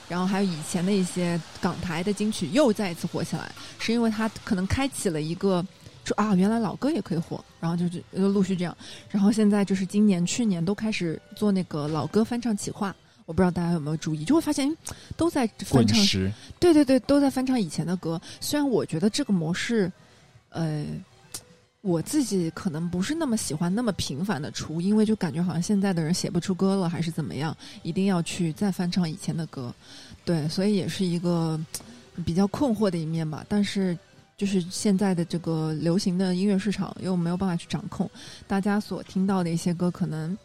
[0.06, 5.64] 然后还有以前的一些港台的金曲又再一次火起来，是因为它可能开启了一个
[6.04, 8.76] 说啊，原来老歌也可以火，然后就是就陆续这样，
[9.10, 12.94] 然后现在就是今年、去年都开始做那个老歌翻唱企划，
[13.26, 14.76] 我不知道大家有没有注意，就会发现嗯
[15.16, 15.98] 都在翻唱，
[16.60, 18.20] 对对对，都在翻唱以前的歌。
[18.40, 19.90] 虽然我觉得这个模式，
[20.50, 20.84] 呃，
[21.80, 29.74] 我自己可能不是那么喜欢那么频繁的出，因为就感觉好像现在的人写不出歌了，还是怎么样，一定要去再翻唱以前的歌。
[30.24, 31.58] 对，所以也是一个
[32.24, 33.44] 比较困惑的一面吧。
[33.48, 33.96] 但是
[34.44, 38.10] 就是现在的这个流行的音乐市场又没有办法去掌控，
[38.46, 40.36] 大家所听到的一些歌可能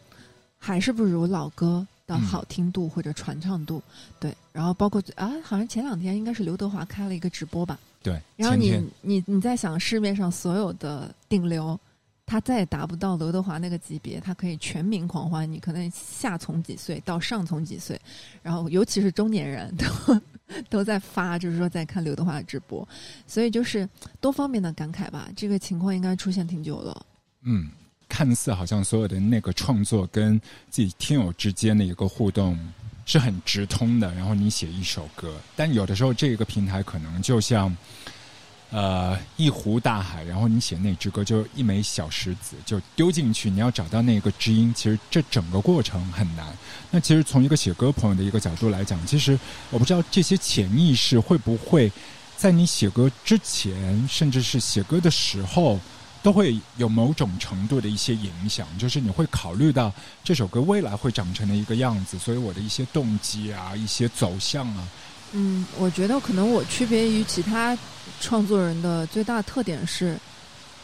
[0.58, 3.82] 还是不如老歌的好听度或者传唱度。
[4.18, 7.78] 对，然后包括啊，好像前两天应该是刘德华开了一个直播吧。
[8.02, 11.78] 对，然后你你你在想市面上所有的顶流，
[12.24, 15.50] 他再也达不到刘德华那个级别，他可以全民狂欢。
[15.52, 18.00] 你可能下从几岁到上从几岁，
[18.42, 20.18] 然后尤其是中年人都
[20.68, 22.86] 都在发，就是说在看刘德华的直播，
[23.26, 23.88] 所以就是
[24.20, 25.28] 多方面的感慨吧。
[25.36, 27.06] 这个情况应该出现挺久了。
[27.42, 27.70] 嗯，
[28.08, 32.58] 看似好像所有的那个创作跟自己听友之间的一个互动
[33.04, 37.76] 是很直通的，然后你写一首歌，但有的时候这个平台可能就像。
[38.70, 46.46] 呃，一湖大海，然后你写那支歌就一枚小石子就丢进去，你要找到那个知音，其实这整个过程很难。
[46.90, 49.36] 那其实从一个写歌朋友的一个角度来讲，其实
[49.70, 51.90] 我不知道这些潜意识会不会
[52.36, 55.80] 在你写歌之前，甚至是写歌的时候，
[56.22, 64.88] 都会有某种程度的一些影响，就是你会考虑到这首歌未来会长成的一个样子，所以我的一些动机啊，一些走向啊，
[65.32, 67.76] 嗯，我觉得可能我区别于其他
[68.20, 70.18] 创作人的最大特点是，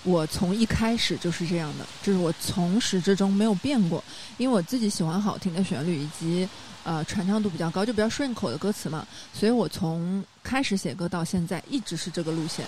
[0.04, 4.02] 我从一开始就是这样的，就是我从始至终没有变过，
[4.38, 6.48] 因为我自己喜欢好听的旋律以及
[6.84, 12.64] 呃传唱度比较高，就比较顺口的歌词嘛，所以我从开始写歌到现在一直是这个路线，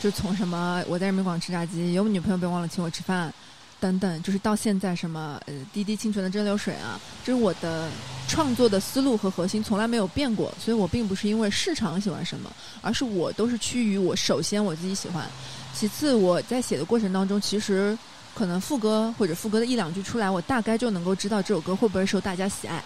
[0.00, 3.32] 就从什么我在人民广场吃炸鸡，有女朋友别忘了请我吃饭。
[3.80, 7.88] 等等，就是到现在什么呃滴滴清纯的蒸馏水啊，这是我的
[8.28, 15.26] 创作的思路和核心从来没有变过，所以我并不是因为市场喜欢什么，而是我都是趋于我首先我自己喜欢，
[15.74, 17.96] 其次我在写的过程当中，其实
[18.34, 22.84] 可能副歌或者副歌的一两句出来，我大概就能够知道这首歌会不会受大家喜爱，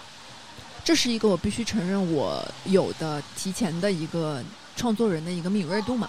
[0.84, 4.40] 这是一个我必须承认我有的提前的一个
[4.76, 6.08] 创作人的一个敏锐度嘛，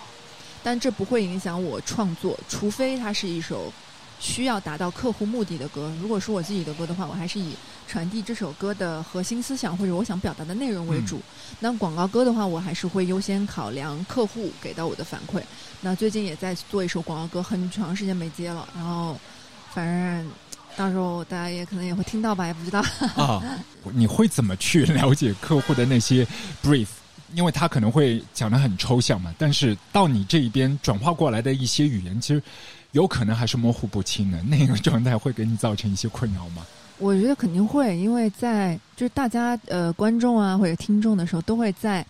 [0.62, 3.74] 但这不会影响我创作，除非它是一首。
[4.20, 7.54] 需要达到客户目的的歌，如果是我自己的歌的话，我还是以
[7.88, 11.22] 传递这首歌的核心思想或者我想表达的内容为主。
[11.60, 15.42] 那广告歌的话，我还是会优先考量客户给到我的反馈。
[15.82, 19.20] 那最近也在做一首广告歌，很长时间没接了，然后
[19.74, 20.32] 反正
[20.76, 22.80] 到时候大家也可能也会听到吧，也不知道。
[23.16, 23.44] 啊，
[23.94, 26.26] 你会怎么去了解客户的那些
[26.64, 26.88] brief？
[27.34, 32.42] 因为他可能会讲的很抽象嘛，但是到你这一边转化过来的一些语言，其实
[32.96, 34.42] 有可能还是模糊不清的。
[34.44, 36.66] 那个状态会给你造成一些困扰吗？
[36.98, 42.06] 我觉得肯定会，因为在就是大家呃观众啊或者听众的时候，都会在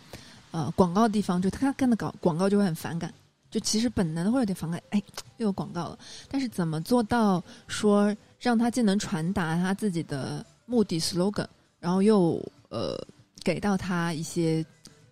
[0.51, 3.11] 呃广告地方，就他看的广广告就会很反感，
[3.49, 5.01] 就其实本能的会有点反感，哎，
[5.37, 5.97] 又有广告了。
[6.29, 11.47] 但是怎么做到说让他既能传达他自己的目的 slogan，
[11.79, 12.95] 然后又呃
[13.43, 14.63] 给到他一些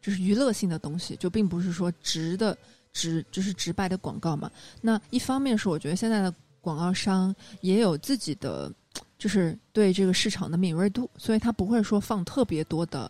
[0.03, 2.55] 就是娱乐性的东西，就并不是说直的
[2.93, 4.49] 直就是直白的广告嘛。
[4.79, 8.71] 那一方面是我觉得现在的广告商也有自己的。
[9.17, 13.09] 就是对这个市场的敏锐度，所以他不会说放特别多的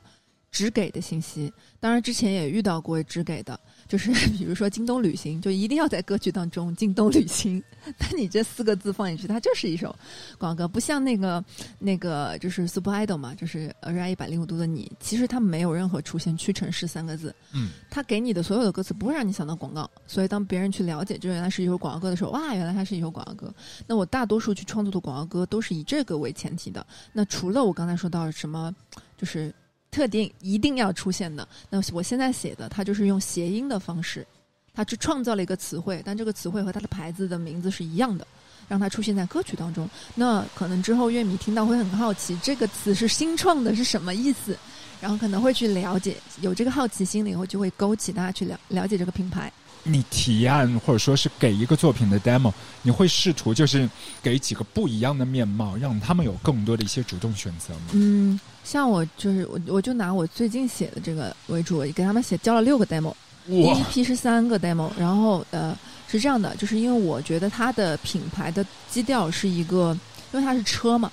[0.51, 1.51] 只给的信息。
[1.79, 3.59] 当然，之前也遇到过只给的，
[3.93, 7.63] 就是 比如说京东旅行，就一定要在歌曲当中“京东旅行”，
[7.99, 9.95] 那你这四个字放进去，它就是一首
[10.39, 11.45] 广告歌，不像那个
[11.77, 23.53] 那个就是 Super Idol 嘛，就是热爱一百零五度的你，其实它没有任何出现屈臣氏三个字，嗯，它给你的所有的歌词不会让你想到广告，所以当别人去了解这原来是一首广告歌的时候，哇，原来它是一首广告歌。
[23.85, 26.83] 那我大多数去创作的广告歌都是以这个为前提的。
[27.11, 28.73] 那除了我刚才说到什么，
[29.15, 29.53] 就是
[29.93, 31.47] 特定一定要出现的。
[31.69, 34.25] 那我现在写的，它就是用谐音的方式，
[34.73, 38.25] 它去创造了一个词汇，但这个词汇和它的牌子的名字是一样的，
[38.67, 39.87] 让它出现在歌曲当中。
[40.15, 44.57] 那可能之后乐迷听到会很好奇，这个词是新创的，是什么意思？
[44.99, 49.51] 然后可能会去了解，有这个好奇心了以后，就会勾起大家去了了解这个品牌。
[49.83, 53.89] 你提案或者说是给一个作品的 demo，你会试图就是
[54.21, 57.91] 给几个不一样的面貌，让他们有更多的一些主动选择吗？
[57.91, 63.13] 嗯，像我就是我，我就拿我最近写的这个为主，我给他们写交了六个 demo，
[63.45, 69.97] 第一，批是三个 demo，然后呃是这样的，就是因为我觉得它的品牌的基调是一个，
[70.31, 71.11] 因为它是车嘛，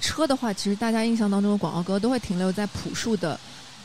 [0.00, 3.40] 车的话，其实大家印象当中的广告歌都会停留在朴素的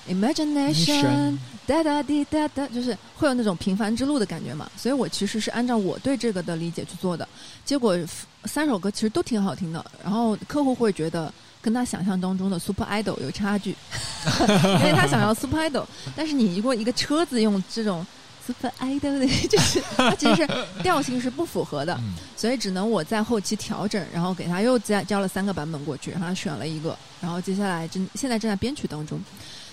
[0.07, 4.69] imagination，哒哒滴哒哒，就是会有那种平凡之路的感觉嘛。
[4.77, 7.27] 所以我其实是按照我对这个的理解去做的，
[7.65, 7.97] 结果
[8.45, 11.33] 三首歌其实都挺好听的，然后客户会觉得。
[11.61, 13.71] 跟他想象当中的 Super Idol 有差距，
[14.79, 15.83] 因为他想要 Super Idol，
[16.15, 18.07] 但是你如果一个车子用这种
[18.47, 20.47] Super Idol 的， 就是它其实是
[20.81, 29.19] 调性是不符合的，嗯所以只能我在后期调整，然后给他又加交了三个版本过去，然后他选了一个，然后接下来正现在正在编曲当中。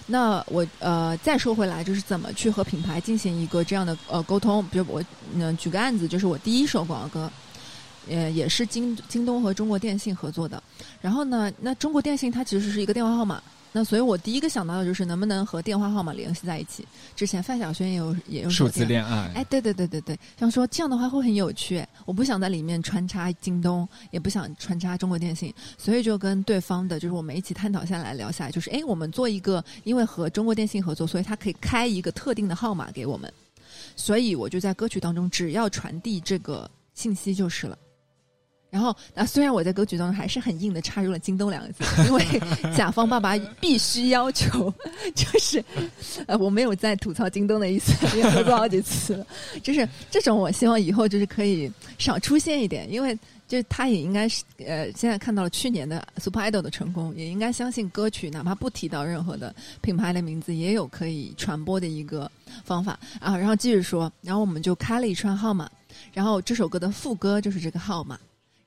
[0.06, 4.64] 那我呃再说回来，就是怎么去和品牌进行一个这样的呃沟通。
[4.70, 5.02] 比如我
[5.34, 7.30] 嗯、举个案子，就是我第一首广告歌，
[8.08, 10.62] 呃也是京京东和中国电信合作的。
[11.00, 13.42] 然后呢，那中国电信它其实是一个电话号码，
[13.76, 16.82] 那所以我第一个想到的就是能不能和电话号码联系在一起。
[17.14, 21.76] 之前范晓萱也有也有数手电字恋爱，哎，对对对对对，像说这样的话会很有趣。
[21.76, 33.30] 哎我不想在里面穿插京东，也不想穿插中国电信，所以就跟对方的，就是我们一起探讨下来聊下来，就是哎，我们做一个，因为和中国电信合作，所以他可以开一个特定的号码给我们，
[33.94, 37.76] 所以我就在歌曲当中只要传递这个信息就是了。
[38.76, 42.22] 然后啊，虽然我在歌曲当中还是很硬的插入了“京东”两个字， 因为
[42.76, 44.70] 甲方爸爸必须要求，
[45.16, 45.64] 就是
[46.26, 49.26] 呃，我没有在吐槽京东的意思，因为合作好几次了。
[49.64, 62.30] 就是这种，我希望以后就是可以少出现一点，因为就他也应该是呃，现在看到了去年的 Super Idol 的成功，也应该相信歌曲哪怕不提到任何的品牌的名字，也有可以传播的一个
[62.62, 63.34] 方法啊。
[63.38, 65.70] 然后继续说，然后我们就开了一串号码，
[66.12, 68.18] 然后这首歌的副歌就是这个号码，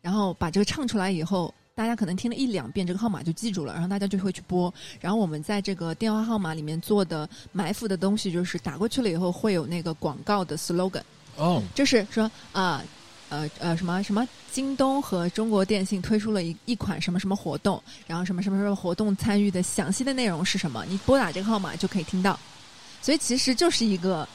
[0.01, 1.53] 然后把这个唱出来以后。
[1.75, 4.73] 大家可能听了一两遍，这个号码就记住了，然后大家就会去拨。
[4.99, 11.01] 然后我们在这个电话号码里面做的埋伏的东西，就是打过去了以后会有那个广告的 slogan，
[11.37, 12.83] 哦，就是说啊。
[13.29, 20.83] 呃呃，什么什么，京东和中国电信推出了一一款什么什么活动，然后什么什么什么活动参与的详细的内容是什么？
[20.89, 22.37] 你拨打这个号码就可以听到。
[23.03, 24.27] 所以其实就是一个，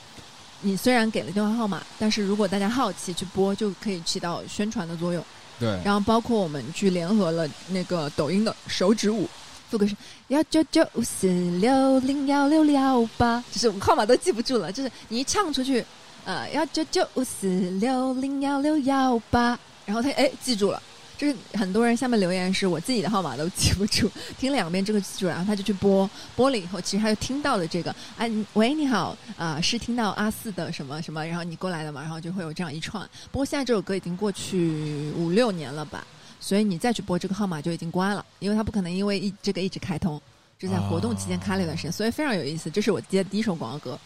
[0.60, 5.22] 你虽然给了电话号码，但是如果大家好奇去拨，就可以起到宣传的作用。
[5.58, 9.28] 对，然后包括我们去联合了那个抖音的手指舞，
[9.70, 9.96] 副歌是
[10.28, 11.28] 幺九九五四
[11.60, 15.84] 六零幺六幺八，就是我号码都记不住了，就是你一唱出去，
[16.24, 17.48] 呃幺九九五四
[17.80, 20.82] 六零幺六幺八，然后他哎记住了。
[21.16, 33.08] 就是很多人下面留言是我自己的号码都记不住，听两遍这个记住，然后他就去播，播了以后，其实他就听到了这个，哎，喂，你好，啊、是听到阿四的什么什么，然后你过来了嘛，然后就会有这样一串。
[33.30, 36.06] 不过现在这首歌已经过去五六年了吧，
[36.40, 40.20] 所以你再去播这个号码就已经关了，因为它不可能因为一这个一直开通，
[40.58, 42.68] 就在活动期间开了一段时间，所以非常有意思。
[42.70, 43.98] 这是我接的第一首广告歌。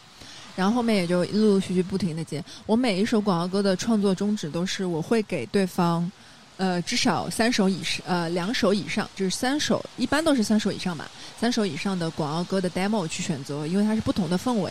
[0.54, 2.44] 然后后面也就陆陆续续不停的接。
[2.66, 6.10] 我每一首广告歌的创作宗旨都是我会给对方，
[6.58, 14.70] 呃，至少三首以上，呃，两首以上，就是三首，一般都是三首以上吧，三首以上的广告歌的 demo 去选择，因为它是不同的氛围。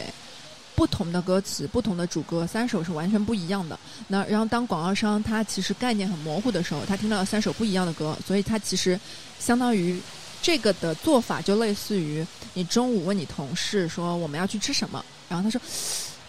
[0.75, 3.79] 不同的歌词，不同的主歌，三首是完全不一样的。
[4.07, 8.99] 那然后当广告商他其实概念很模糊的时候，他听到了三首不一样的歌，所以他其实
[9.39, 9.99] 相当于
[10.39, 12.23] 这个的做法就类似于
[12.53, 15.59] 你中午问你同事说我们要去吃什么，然后他说。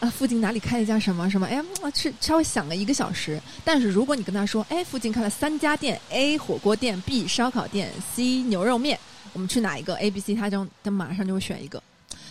[0.00, 1.46] 啊，附近哪里开一家什么什么？
[1.48, 3.40] 哎，啊吃稍微想了一个小时。
[3.64, 8.96] 但是如果你跟他说，哎，附近开了三家店，A 火锅店，B 烧烤店，C 牛肉面，
[9.32, 11.82] 我们去哪一个？A、B、C，他就他马上就会选一个。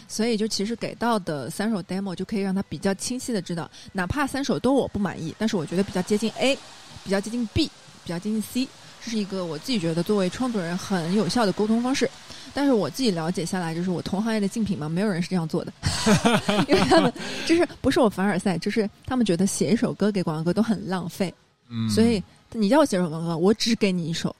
[0.08, 6.58] 所以就其实给到的三首 demo 就可以让他比较清晰的知道，哪怕三首都我不满意，但是我觉得比较接近 A，
[7.04, 7.66] 比较接近 B，
[8.06, 8.66] 比较接近 C，
[9.04, 12.10] 这是一个我自己觉得作为创作人很有效的沟通方式。
[12.58, 15.72] 但是我自己了解下来，就是我同行业的竞品嘛，没有人是这样做的，
[16.68, 17.14] 因为他们
[17.46, 21.32] 就是不是我凡尔赛，就是他们觉得写一首歌给广告歌都很浪费，
[21.70, 22.20] 嗯，所以
[22.54, 24.36] 你叫我写首广告歌，我只给你一首，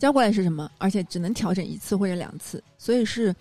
[0.00, 0.68] 交过来是什么？
[0.78, 3.32] 而且只能调整一次或者两次，所以是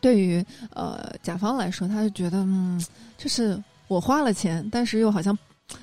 [0.00, 2.82] 对于呃甲方来说，他就觉得嗯，
[3.18, 5.36] 就是我花了钱，但是又好像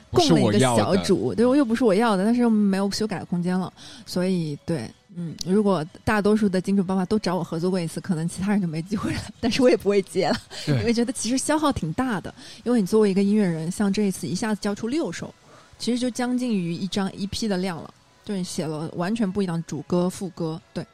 [0.09, 3.71] 供了一个小主，对，又不是我要的，但是又没有修改的空间了，
[4.07, 4.89] 所以对，
[5.21, 9.19] 嗯，如果大多数的金主爸爸都找我合作过一次，可能其他人就没机会了。
[9.41, 12.33] 但是我也不会接了，因为，觉得其实消耗挺大的。
[12.63, 15.33] 因为你作为一个音乐人，像这一次一下子交出六首，
[15.77, 17.93] 其实就将近于一张 EP 的量了，
[18.23, 20.85] 就你写了完全不一样的主歌、副歌，对。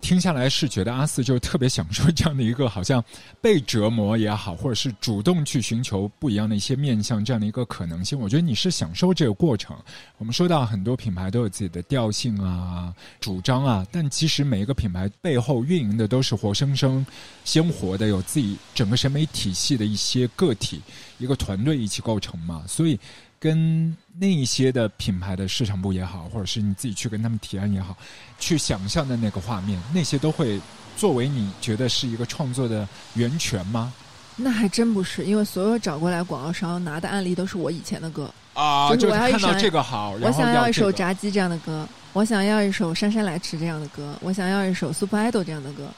[0.00, 3.04] 听下来是觉得阿四就特别享受这样的一个好像
[3.40, 8.18] 被折磨也好，或者是主动去寻求不一样的一些面向这样的一个可能性。
[8.18, 9.76] 我觉得你是享受这个过程。
[10.16, 17.04] 我们说到很多品牌都有自己的调性啊、主张啊，但其实每一个品牌背后运营的都是活生生、
[17.44, 20.80] 鲜活的，有自己整个审美体系的一些个体、
[21.18, 22.98] 一个团队一起构成嘛，所以。
[23.40, 27.96] 跟那一些的品牌的市场部也好，或者是你自己去跟他们提案也好，
[28.38, 30.60] 去想象的那个画面，那些都会
[30.96, 33.92] 作为你觉得是一个创作的源泉吗？
[34.36, 38.32] 那还真不是，因为所有找过来广告商拿的案例都是我以前的歌。
[38.54, 45.88] 啊，就是我要一首看到这个好，我想要一首《炸鸡》这样的歌，我想要一首《姗姗来迟》这样的歌，我想要一首《Super Idol》这样的歌。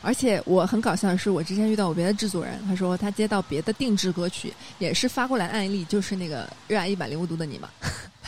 [0.00, 7.68] 而且我很搞笑的是，我之前遇到我别的制作人，他说他接到别的定制歌曲，也是发过来案例，就是那个《热爱一百零五度的你》嘛。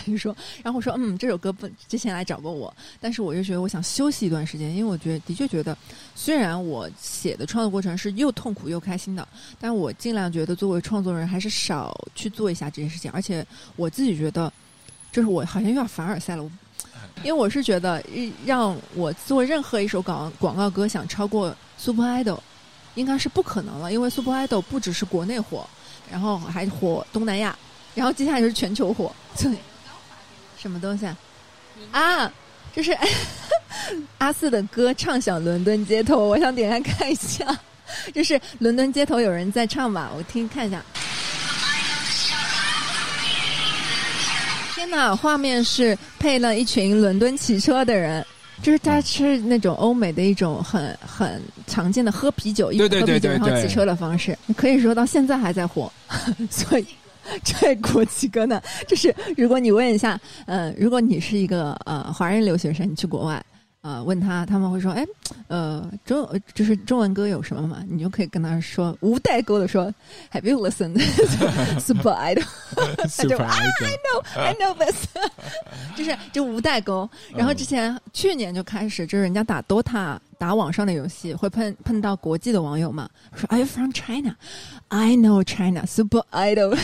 [0.03, 5.77] 他就说，然后我说，嗯，这首歌不之前来找过我，但是我就觉得我想休息一段时间，因为我觉得的确觉得，
[6.15, 9.29] 虽然我写的创作过程是又痛苦又开心的，
[9.61, 13.47] 但我尽量觉得作为创作人还是少去做一下这件事情，而且
[13.77, 14.51] 我自己觉得，
[15.13, 16.51] 就是我好像有点凡尔赛了，
[17.23, 18.03] 因为我是觉得
[18.45, 22.39] 让我做任何一首广广告歌想超过 Super Idol，
[22.95, 25.69] 应该是不可能了，因为 Super Idol 不只是国内火，
[26.11, 27.57] 然后还火东南亚，
[27.95, 29.53] 然后接下来就是全球火，对，
[30.59, 31.17] 什么东西啊？
[31.93, 32.33] 啊，
[32.75, 32.97] 这是
[34.19, 37.45] 阿四的歌唱响伦敦街头，我想点开看一下，
[38.15, 40.11] 这是伦敦街头有人在唱吧？
[40.17, 40.83] 我听看一下。
[44.91, 48.25] 呐，画面是配了一群伦敦骑车的人，
[48.63, 55.91] 就是他是那种欧美的一种很很常见的喝啤酒，一喝啤酒然后骑车的方式，可以说到现在还在火，
[56.51, 56.87] 所以。
[57.45, 63.41] 这国旗歌呢，就是如果你问一下，呃，如果你是一个呃华人留学生，你去国外，
[63.83, 65.07] 呃，问他，他们会说，哎，
[65.49, 67.83] 呃，中就是中文歌有什么嘛？
[67.89, 69.91] 你就可以跟他说无代沟的说
[70.31, 71.01] ，Have you listened
[71.81, 75.07] Super Idol？Super 啊 Idol，I know this，
[75.97, 77.09] 就是就无代沟。
[77.35, 84.37] 然后之前、去年就开始，就是人家打 DOTA 打网上的游戏，会碰碰到国际的网友嘛，说 Are you from China?
[84.89, 86.77] I know China Super Idol，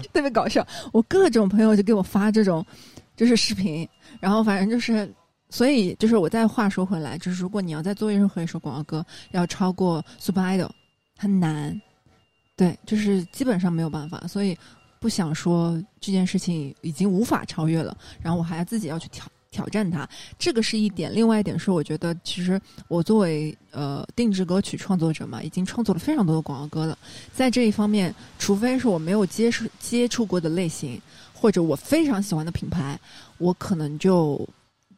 [0.00, 0.64] 就特别搞笑。
[0.92, 2.64] 我各种朋友就给我发这种
[3.16, 3.88] 就是视频，
[4.20, 5.12] 然后反正就是。
[5.48, 10.70] 所以，就是我再话说回来，就是如果你要再做任何一首广告歌，要超过 Super Idol，
[11.16, 11.80] 很难。
[12.56, 14.26] 对，就是基本上没有办法。
[14.26, 14.56] 所以
[14.98, 21.14] 不想说这件事情已经无法超越了，然后我还要自己要去挑挑战它，这个是一点。
[21.14, 26.98] 另外一点是，我觉得其实我作为呃定制歌曲创作者嘛，已经创作了非常多的广告歌了，
[27.32, 31.00] 在这一方面，除非是我没有接触接触过的类型，
[31.32, 32.98] 或者我非常喜欢的品牌，
[33.38, 34.46] 我可能就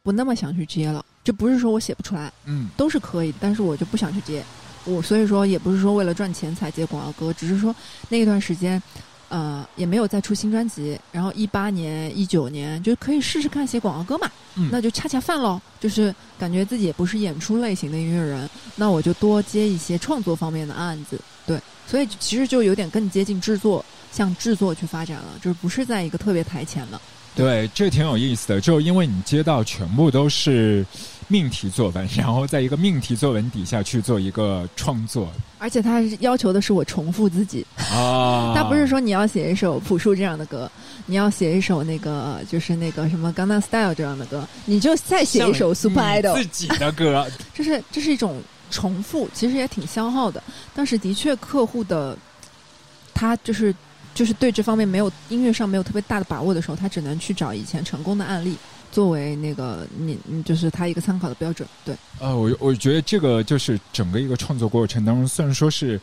[0.03, 1.03] 不那么想去接了。
[1.23, 4.43] 就不是说我写不出来，嗯，都是可以，但是我就不想去接。
[4.85, 7.75] 我所以说也不是说为了赚钱才接广告歌，只是说
[8.07, 8.81] 那一段时间，
[9.27, 10.99] 呃，也没有再出新专辑。
[11.11, 15.61] 然后一八年、一九年就可以试试看写广告歌嘛，嗯那就恰恰饭喽。
[15.79, 21.19] 就是感觉自己也不是演出类型的音乐人，那我就多接一些创作方面的案子。
[21.45, 26.99] 对，所以其实就有点更接近制作，向制作去发展了，就是不是在一个特别台前了。
[27.35, 28.59] 对，这挺有意思的。
[28.61, 30.85] 就因为你接到全部都是
[31.27, 40.69] 命题作文，然后在一个命题作文底下去做一个创作而且他要求的是我重复自己，啊，他不是说你要写一首朴树这样的歌，
[41.05, 50.41] 你要写一首那个就是那个什么《江南 Style》这样的歌，你就再写一首 Super Idol，自己的歌，这是这是一种重复，其实也挺消耗的。
[50.73, 52.17] 但是的确，客户的
[53.13, 53.75] 他就是
[54.19, 58.57] 就是对这方面没有音乐上没有特别大的把握的时候，他只能去找以前成功的案例
[58.91, 61.65] 作为那个你你就是他一个参考的标准。
[61.85, 65.97] 对，呃，我我觉得这个就是整个一个创作过程当中，虽然说是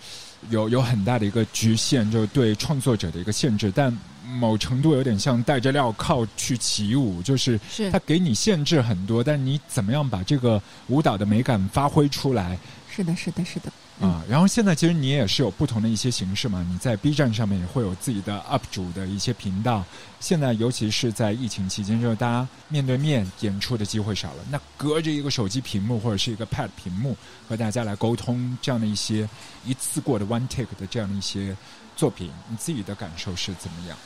[0.48, 3.94] 有有很大的一个局限，就是对创作者的一个限制，但
[4.40, 12.58] 某程度有点像戴着镣铐去起舞，就是是它给你限制很多，但你怎么样把这个舞蹈的美感发挥出来
[12.90, 13.70] 是的，是的，是的。
[14.00, 14.24] 嗯啊？
[14.28, 19.84] 然后现在其实你也是有不同的一些形式嘛，你在 B 站上面也会有自己的 UP 主的一些频道。
[20.20, 27.16] 现在尤其是在疫情期间，就是大家面对面演出的机会少了，那隔着一个手机屏幕或者是一个 Pad 屏幕
[27.48, 29.28] 和大家来沟通，这样的一些
[29.64, 31.56] 一次过的 One Take 的这样的一些
[31.96, 33.96] 作品，你自己的感受是怎么样？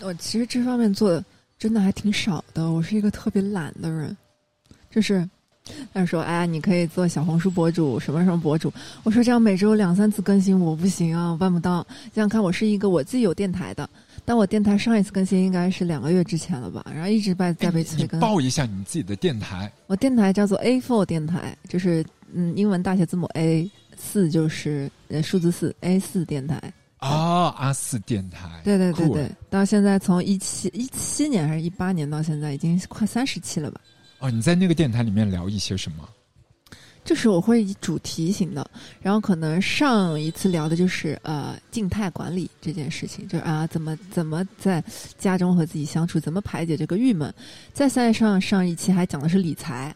[0.00, 1.24] 我其实这方面做的
[1.58, 4.16] 真的还挺少的，我是一个特别懒的人，
[4.90, 5.28] 就是
[5.92, 8.72] 他说：“哎呀，你可以做小红书博主，什么什么博主。”
[9.04, 11.86] 我说：“这样每周两三次更新我不行啊，我办不到。
[12.14, 13.88] 想想看，我是一个我自己有电台的，
[14.24, 18.20] 但我电台上一次更新应该是两个月之前了吧，然后一直在在被催更。
[18.20, 26.60] 报一下你自己的电台我电台叫做 A Four 电台，就是嗯英文大写字母 A，四就是呃数字四 A 四电台。
[27.00, 33.80] 哦，阿四电台，对对对对，到现在从一七一七年还是一八年到现在，已经快三十期了吧。
[34.18, 36.08] 哦，你在那个电台里面聊一些什么？
[37.04, 44.84] 就是我会以主题型的，然后可能上一次聊的就是呃静态管理这件事情，就是啊怎么怎么在
[45.16, 47.32] 家中和自己相处，怎么排解这个郁闷。
[47.72, 49.94] 再再上上一期还讲的是理财，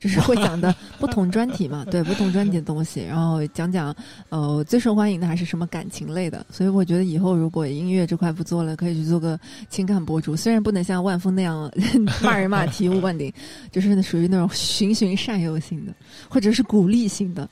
[0.00, 3.94] 就是会讲的 不同专题嘛，对不同专题的东西，然后讲讲
[4.30, 6.44] 呃最受欢迎的还是什么感情类的。
[6.50, 9.38] 所以我觉得以后如果音乐这块不做了，可以去做个
[9.68, 11.70] 情感博主，虽然不能像万峰那样
[12.22, 13.32] 骂人骂醍醐灌顶，
[13.70, 15.92] 就是属于那种循循善诱型的。
[16.28, 17.48] 或者是鼓励性的，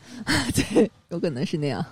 [0.54, 1.84] 对，有可能是那样。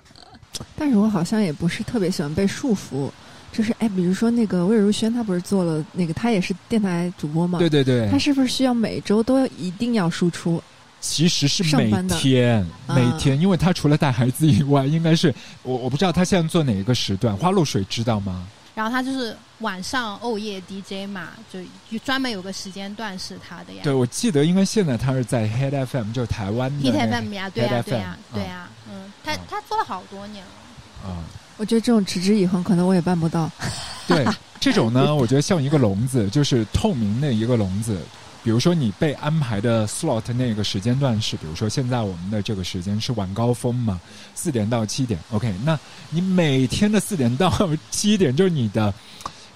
[0.74, 3.11] 但是我好像也不是特别喜欢被束缚，
[3.53, 10.62] 就是哎，比如说那个魏如萱，她不是做了那个，她也是电台主播嘛，对对对她，是不是需要每周都要一定要输出？
[11.01, 15.32] 其实是每天啊每天，因为她除了带孩子以外，应该是
[15.62, 17.36] 我我不知道她现在做哪一个时段。
[17.36, 18.47] 花露水知道吗？
[18.74, 23.80] 然后她就是晚上哦夜 DJ 嘛，就就专门有个时间段是她的呀。
[23.84, 31.09] 对，我记得应该现在她是在 Head FM，就是台湾的 Head FM 呀，对呀对呀，对啊呀，嗯，他啊他做了好多年了。
[31.09, 31.24] 啊。
[31.57, 33.50] 我觉得这种持之以恒，可能我也办不到。
[34.07, 34.24] 对，
[34.61, 37.98] 这种呢，我觉得像一个笼子，就是透明的一个笼子。
[38.44, 44.00] 比如说你被安排的 slot 那个时间段是，比如说现在我们的这个时间是晚高峰嘛，
[44.36, 45.18] 四点到七点。
[45.32, 45.76] OK，那
[46.11, 47.50] 你每天的四点到
[47.90, 48.94] 七点就是你的，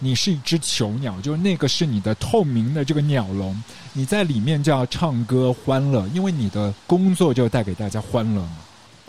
[0.01, 8.57] 你是一只囚鸟，就是那个是你的透明的这个鸟笼，你在里面就要唱歌欢乐，因为你的工作就带给大家欢乐嘛。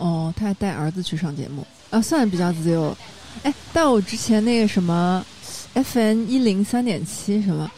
[0.02, 2.96] 哦，他还带儿子去上节目啊，算比较自由。
[3.44, 5.24] 哎，但我之前那个什么
[5.74, 7.70] FN 一零三点七什么，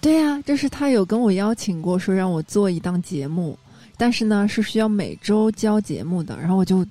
[0.00, 3.58] 对呀、就是他有跟我邀请过，说让我做一档节目，
[3.98, 6.84] 但是呢是需要每周交节目的，然后我就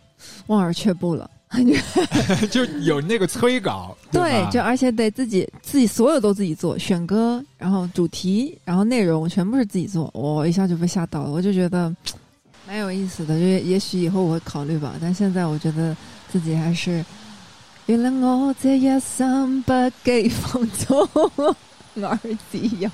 [0.45, 1.29] 望而却步了。
[2.51, 11.95] 就有那个催稿， 对，吧就而且得自己自己所有都自己做，选歌，然后主题，然后内容全部是自己做，我一下就被吓到了，我就觉得
[12.67, 15.95] 蛮有意思的，就也许以后我会考虑吧，但现在我觉得
[16.29, 17.03] 自己还是，
[17.85, 19.71] 原谅我这一生不
[20.03, 21.55] 羈放縱，
[22.05, 22.19] 而
[22.51, 22.91] 自由。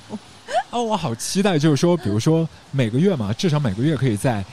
[0.70, 4.46] 哦，我好期待，就是说，比如说每个月嘛，至少每个月可以在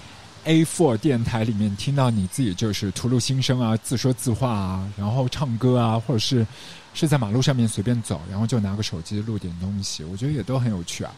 [0.45, 6.47] A Four 电台里面听到你自己就是吐露心声啊，自说自话啊，然后唱歌啊，或者是
[6.95, 11.13] 是在马路上面随便走，然后就拿个手机录点东西，我觉得也都很有趣啊。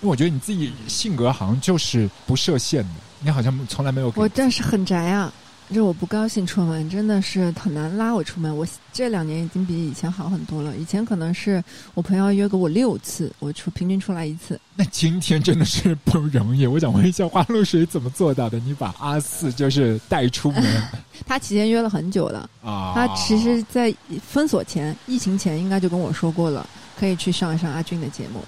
[0.00, 2.90] 因为我觉得你自己性格好像就是不设限的，
[3.20, 5.32] 你好像从来没有我但是很宅啊！
[5.72, 8.54] 就我不高兴出门，真的是很难拉我出门。
[8.54, 10.76] 我这两年已经比以前好很多了。
[10.76, 11.64] 以前可能是
[11.94, 14.60] 我朋友约给我六次，我出平均出来一次。
[14.76, 16.66] 那今天真的是不容易。
[16.66, 18.58] 我想问一下，花露水怎么做到的？
[18.58, 20.62] 你把阿四就是带出门
[21.26, 22.92] 他提前约了很久了，啊？
[22.94, 23.92] 他其实，在
[24.22, 26.68] 封锁前、疫情前应该就跟我说过了，
[27.00, 28.44] 可以去上一上阿俊的节目。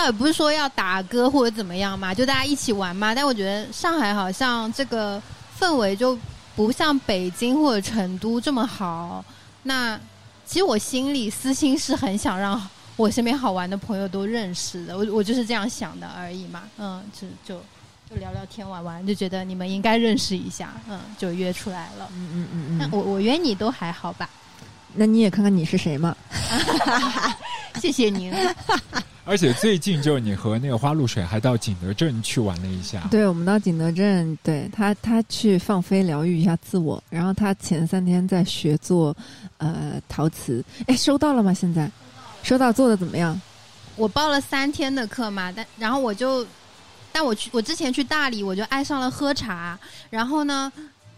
[0.00, 3.14] 倒也不是说要打歌或者怎么样嘛，就大家一起玩嘛。
[3.14, 5.22] 但我觉得上海好像这个
[5.58, 6.18] 氛围就
[6.56, 9.22] 不像北京或者成都这么好。
[9.62, 9.98] 那
[10.46, 12.60] 其实我心里私心是很想让
[12.96, 16.62] 我身边好玩的朋友都认识的，我我就是这样想的而已嘛。
[16.78, 17.60] 嗯，就就
[18.08, 22.08] 就聊聊天玩玩，就觉得你们应该认识一下，嗯，就约出来了。
[22.14, 24.28] 嗯嗯嗯那我我约你都还好吧？
[24.94, 26.16] 那你也看看你是谁嘛？
[27.80, 28.34] 谢谢您。
[29.24, 39.16] 而且最近就是你和那个花露水还到景德镇去玩了一下，对，我们到景德镇，对他，他去放飞疗愈一下自我，然后他前三天在学做
[39.58, 41.54] 呃陶瓷，哎，收到了吗？
[41.54, 41.88] 现在
[42.42, 43.40] 收到，做的怎么样？
[43.96, 46.44] 我报了三天的课嘛，但然后我就，
[47.12, 50.72] 但我去我之前去大理，我就爱上了喝茶，然后呢，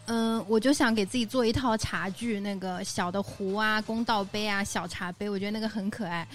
[0.06, 6.26] 嗯、我就想给自己做一套茶具，那个小的壶啊、公道杯啊、小茶杯，我觉得那个很可爱。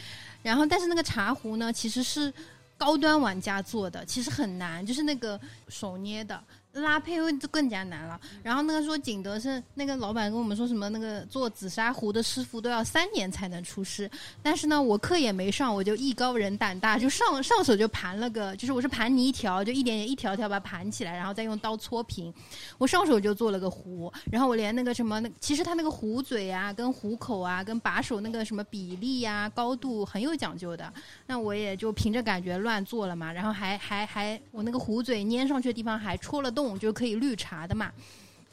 [0.47, 2.33] 然后，但是那个茶壶呢，其实是
[2.77, 5.37] 高端玩家做的，其实很难，就是那个
[5.67, 6.41] 手捏的，
[6.81, 8.19] 拉胚就更加难了。
[8.43, 14.09] 然后那个说景德镇那个老板跟我们说什么，那个做紫砂壶的师傅都要三年才能出师。
[14.41, 22.33] 但是呢，我课也没上，我就艺高人胆大，就上上手就盘了个，就是我是盘泥条，就一点点一条条把它盘起来，然后再用刀搓平。
[22.77, 30.91] 我上手就做了个壶，然后我连那个什么，那其实它那个壶嘴啊、跟壶口啊、跟把手那个什么比例呀、高度很有讲究的。
[31.25, 37.91] 那我也就凭着感觉乱做了嘛，然后还还还我那个壶嘴粘上去的地方还戳了洞，就可以绿茶的嘛。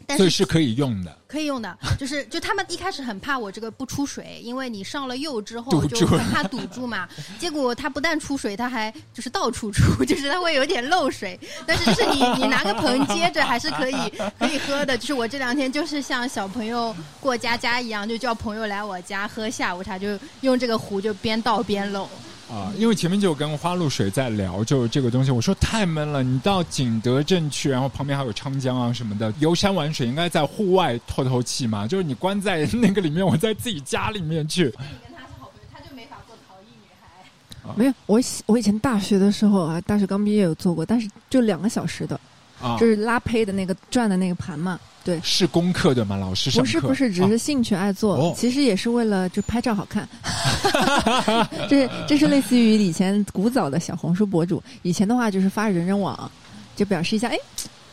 [0.06, 1.18] 但是所以是可以用的。
[1.26, 7.08] 可以用的， 就是就他们一开始很怕我这个不出水，因为你上了釉之后就很怕堵住嘛。
[7.40, 11.40] 结果它不但出水，它还就是到处出， 就是它会有点漏水。
[11.64, 13.94] 但是就是你你拿个盆接着还是可以
[14.38, 14.98] 可以喝的。
[14.98, 22.06] 就是我这两天就是像小朋友过家家一样，就叫朋友来我家喝下午茶，就用这个壶就边倒边漏。
[22.54, 37.74] 啊，因为前面就有跟花露水在聊，就是这个东西，我说太闷了，你到景德镇去，然后旁边还有昌江啊什么的，游山玩水应该在户外透透气嘛，就是你关在 那个里面，我在自己家里面去，跟他是好朋友，他就没法做陶艺女孩。
[37.74, 42.20] 没有，我我以前大学的时候啊，大学刚毕业有做过，但是就两个小时的，
[42.64, 44.78] 啊，就是拉胚的那个转的那个盘嘛。
[45.04, 46.16] 对，是功课对吗？
[46.16, 50.08] 老师上课不是不是，只是兴趣爱做，哦其实也是为了就拍照好看。
[51.68, 56.30] 这是这是类似于以前古早的小红书博主，以前的话就是发人人网，
[56.74, 57.38] 就表示一下，哎，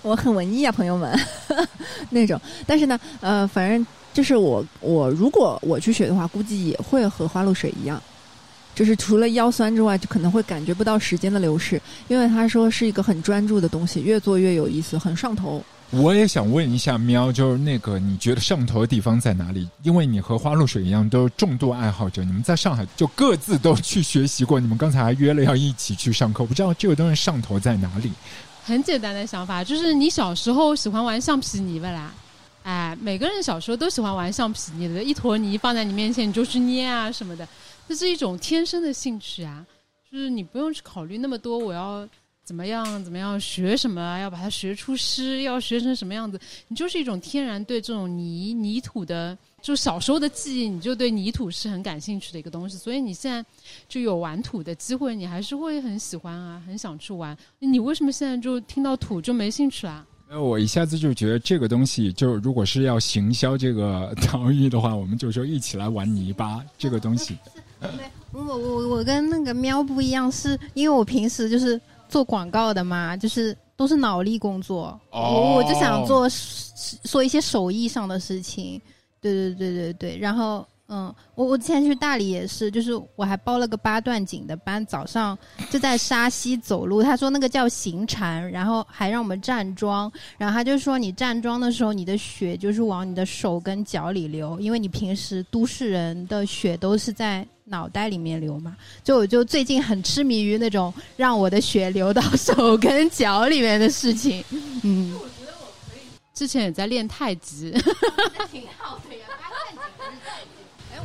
[0.03, 1.19] 我很文艺啊，朋友们
[2.09, 2.39] 那种。
[2.65, 8.01] 但是呢，呃，反正就是我我如果我去学的话，估计也会和花露水一样。
[8.73, 15.63] 就是除了腰酸之外，就可能会感觉不到时间的流逝，因为他说是一个很专注的东西，越做越有意思，很上头。
[15.89, 19.67] 我也想问一下喵，就是那个你觉得上头的地方在哪里？
[19.83, 28.09] 因为你和花露水一样都是重度爱好者，你们在上海就各自都去学习过，你们刚才还约了要一起去上课，不知道这个东西上头在哪里？
[28.63, 32.13] 很简单的想法，就是你小时候喜欢玩橡皮泥不啦？
[32.63, 37.45] 哎，每个人小时候都喜欢玩橡皮泥的，一坨泥放在你面前，你就去捏啊什么的，
[37.91, 39.67] 这是一种天生的兴趣啊，
[40.09, 42.07] 就是你不用去考虑那么多，我要
[42.41, 46.39] 怎么样怎么样学什么，要把它学出诗，要学成什么样子，
[46.69, 53.45] 你就是一种天然对这种泥泥土的，就小时候的记忆，你就对泥土是很感兴趣的一个东西，所以你现在
[53.89, 57.37] 就有玩土的机会，你还是会很喜欢啊，很想去玩。
[57.59, 60.07] 你为什么现在就听到土就没兴趣啦？
[60.29, 67.35] 呃，我一下子就觉得这个东西，就如果是要行销这个 陶艺的话，我们就说一起来玩泥巴这个东西。
[67.81, 67.89] 对，
[68.31, 76.27] 我我我跟那个喵不一样，是因为我平时就是做广告的嘛，就是都是脑力工作，哦我我就想做
[77.03, 78.81] 做一些手艺上的事情，
[79.19, 80.65] 对对对对对，然后。
[80.93, 85.37] 嗯，我我之前去大理也是，就是我还报了个八段锦的班，早上
[85.69, 87.01] 就在沙溪走路。
[87.01, 98.75] 他说那个叫行禅，然后还让我们站桩，然后他就说你站桩的时候，你的血就是往你的手跟脚里流，因为你平时都市人的血都是在脑袋里面流嘛。
[99.01, 104.43] 就我就最近很痴迷于那种让我的血流到手跟脚里面的事情。
[104.83, 106.01] 嗯，我觉得我可以
[106.33, 107.71] 之前也在练太极，
[108.51, 109.10] 挺好的呀，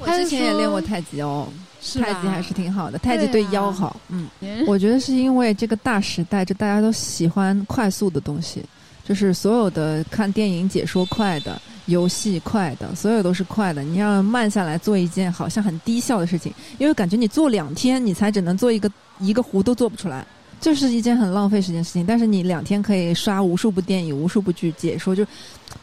[0.07, 1.49] 我之前也练过太极哦，
[1.81, 3.99] 是太极还是挺好的，太极对腰好。
[4.09, 8.63] 嗯，嗯我觉得是因为这个大时代，就大家都喜欢快速的东西，
[9.05, 13.83] 就是所有的看电影解说快的，游戏快的，所有都是快的。
[13.83, 20.27] 你要慢下来做一件好像很低效的事情，因为感觉你做两天，你才只能做一个一个弧都做不出来。
[20.59, 25.25] 就是一件很浪费时间的事情，但是你两天可以刷无数部电影、无数部剧解说，就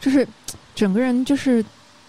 [0.00, 0.26] 就是
[0.74, 1.64] 整个人就是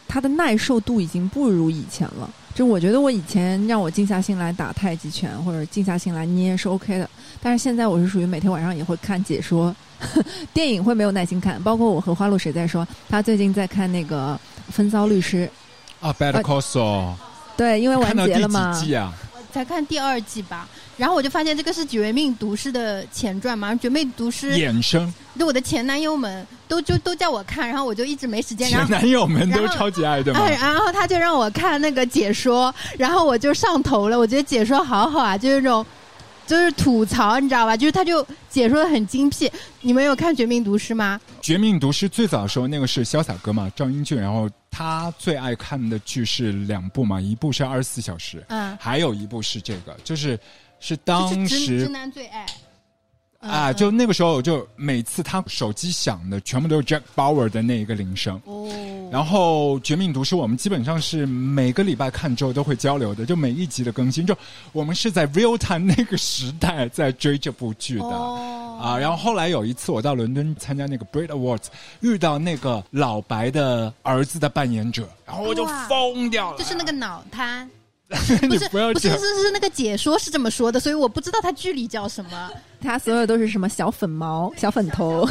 [0.07, 2.29] 他的耐受度已经不如以前了。
[2.53, 7.09] 就我觉得我以前让我静下心来打太极拳或者静下心来捏是 OK 的，
[7.41, 9.75] 但是现在我是属于每天晚上也会看解说，
[10.53, 11.61] 电影会没有耐心看。
[11.63, 14.39] 包括我和花露水在说，他最近在看那个
[14.71, 15.49] 《风骚律师
[15.99, 17.11] 啊，Better Call Saul，》，
[17.57, 18.85] 对，因为完看到第结了嘛几。
[18.85, 19.13] 季啊？
[19.55, 28.87] 才看第二季吧，然后我就发现这个是《绝命毒师》的前传嘛，《绝命毒师》衍生，对我的前男友们都就都叫我看，然后我就一直没时间，然后。
[28.87, 30.41] 前男友们都超级爱的嘛。
[30.41, 34.19] 哎，然后他就让我看那个解说，然后我就上头了。
[34.19, 35.85] 我觉得解说好好啊，就是那种，
[36.45, 37.75] 就是吐槽，你知道吧？
[37.75, 39.51] 就是他就解说的很精辟。
[39.81, 41.19] 你们有看《绝命毒师》吗？
[41.41, 50.39] 绝命毒师最早的时候，那个是潇洒哥嘛，赵英俊，然后他最爱看的剧是两部嘛，一部是二十四小时，嗯，还有一部是这个，就是
[50.79, 52.45] 是当时直男最爱。
[53.45, 58.41] 嗯啊，嗯就那个时候，就每次他手机响的全部都是 Jack Bauer 的那一个铃声。
[58.45, 58.67] 哦，
[59.11, 64.35] 然后《绝命毒师》我们基本上是每个礼拜看之后都会交流的，就每一集的更新，就
[64.71, 68.05] 我们是在 real time 那个时代在追这部剧的。
[68.05, 71.65] 哦，啊，然后后来有一次我到伦敦参加那个 Brit Awards，
[72.01, 76.57] 遇到那个老白的儿子的扮演者，然后我就疯掉了。
[76.57, 77.69] 就是那个脑瘫，
[78.41, 82.51] 你 不是不是是是那个解说是这么说的，所以我不知道他剧里叫什么。
[82.82, 85.28] 他所有都是什么小粉毛、小粉头、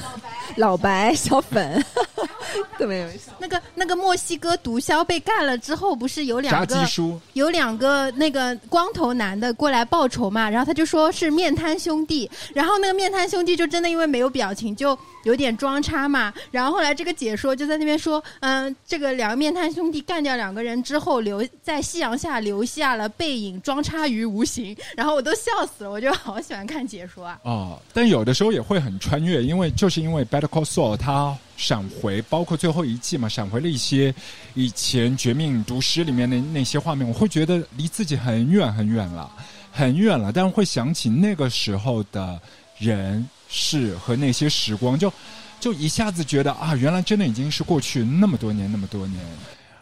[0.57, 1.85] 老白、小粉，
[2.79, 3.31] 特别有意思。
[3.39, 6.87] 那个那个墨西哥毒枭被干了之后，不是有两个，
[7.35, 16.33] 有两个那个光头男的过来报仇嘛，然后他就说是面瘫兄弟，然后那个面瘫兄弟就真的因为没有表情，就有点装叉嘛。
[16.51, 24.77] 然后后来这个解说就在那边说，嗯，这个两个面瘫兄弟干掉两个人之后，留在夕阳下留下了背影，装叉于无形。
[24.97, 27.34] 然后我都笑死了，我就好喜欢看解说啊。
[27.43, 34.15] 哦，但有的时候也会很穿越，因为就是因为《Better Call Saul》它闪回，包括最后一季嘛，闪回了一些
[34.55, 39.31] 以前《绝命毒师》里面的那些画面，我会觉得离自己很远很远了，
[39.71, 42.41] 很远了，但会想起那个时候的
[42.79, 45.13] 人事和那些时光，就
[45.61, 49.21] 就一下子觉得啊，原来真的已经是过去那么多年，那么多年，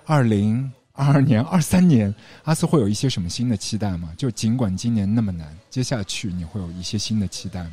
[0.05, 0.71] 二零。
[1.03, 4.11] 二二年、二三年，阿斯会有一些什么新的期待吗？
[4.17, 7.73] 就尽管今年那么难，接下去你会有一些新的期待吗？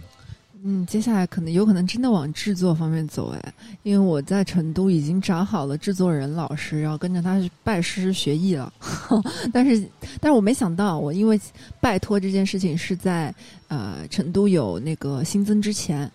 [0.64, 3.54] 嗯，接下来可能有可能真的往制作方面走哎，
[3.84, 8.74] 因为我在成都已经找好了制作人老师，然后跟着他去拜师学艺了。
[9.54, 9.88] 但是，
[10.20, 11.40] 但是我没想到，我因为
[11.80, 13.34] 拜托这件事情是在
[13.70, 16.12] 呃成都有那个新增之前，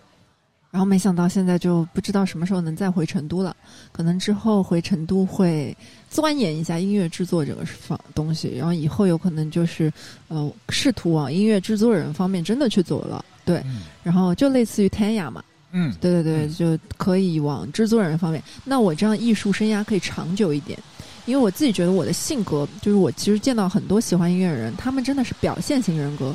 [0.75, 3.55] 然后没想到现在就不知道什么时候能再回成都了。
[3.93, 5.75] 可能之后回成都会
[6.11, 9.93] 钻研一下音乐制作这个方东西，然后以后有可能就是
[10.27, 13.25] 呃试图往音乐制作人方面真的去走了。
[13.45, 18.43] 对，嗯然后就类似于 Tanya 嘛，嗯，对对对，就可以往制作人方面。
[18.65, 20.77] 那我这样艺术生涯可以长久一点，
[21.25, 26.35] 因为我自己觉得我的性格，就是我其实见到很多喜欢音乐的人，他们真的是表现型人格，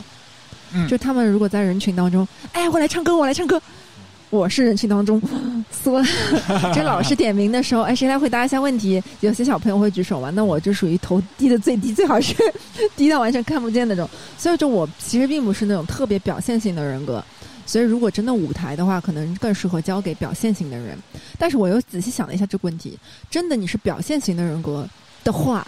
[0.72, 3.62] 嗯就他们如果在人群当中，哎，我来唱歌，我来唱歌。
[4.30, 5.20] 我是人群当中
[5.72, 6.04] 缩，
[6.74, 9.02] 这老师点名的时候，哎，谁来回答一下问题？
[9.22, 12.36] 有些小朋友会举手嘛，那我就属于头低的最低，最好是
[12.96, 14.08] 低到完全看不见那种。
[14.38, 17.24] 所以就我其实并不是那种特别表现型的人格，
[17.66, 20.98] 所以如果真的舞台的话，可能更适合交给表现型的人。
[21.38, 22.98] 但是我又仔细想了一下这个问题，
[23.32, 24.88] 真的你是表现型的人格
[25.24, 25.66] 的话，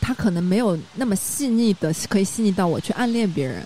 [0.00, 3.62] 他可能没有那么细腻的，可以细腻到我去暗恋别人。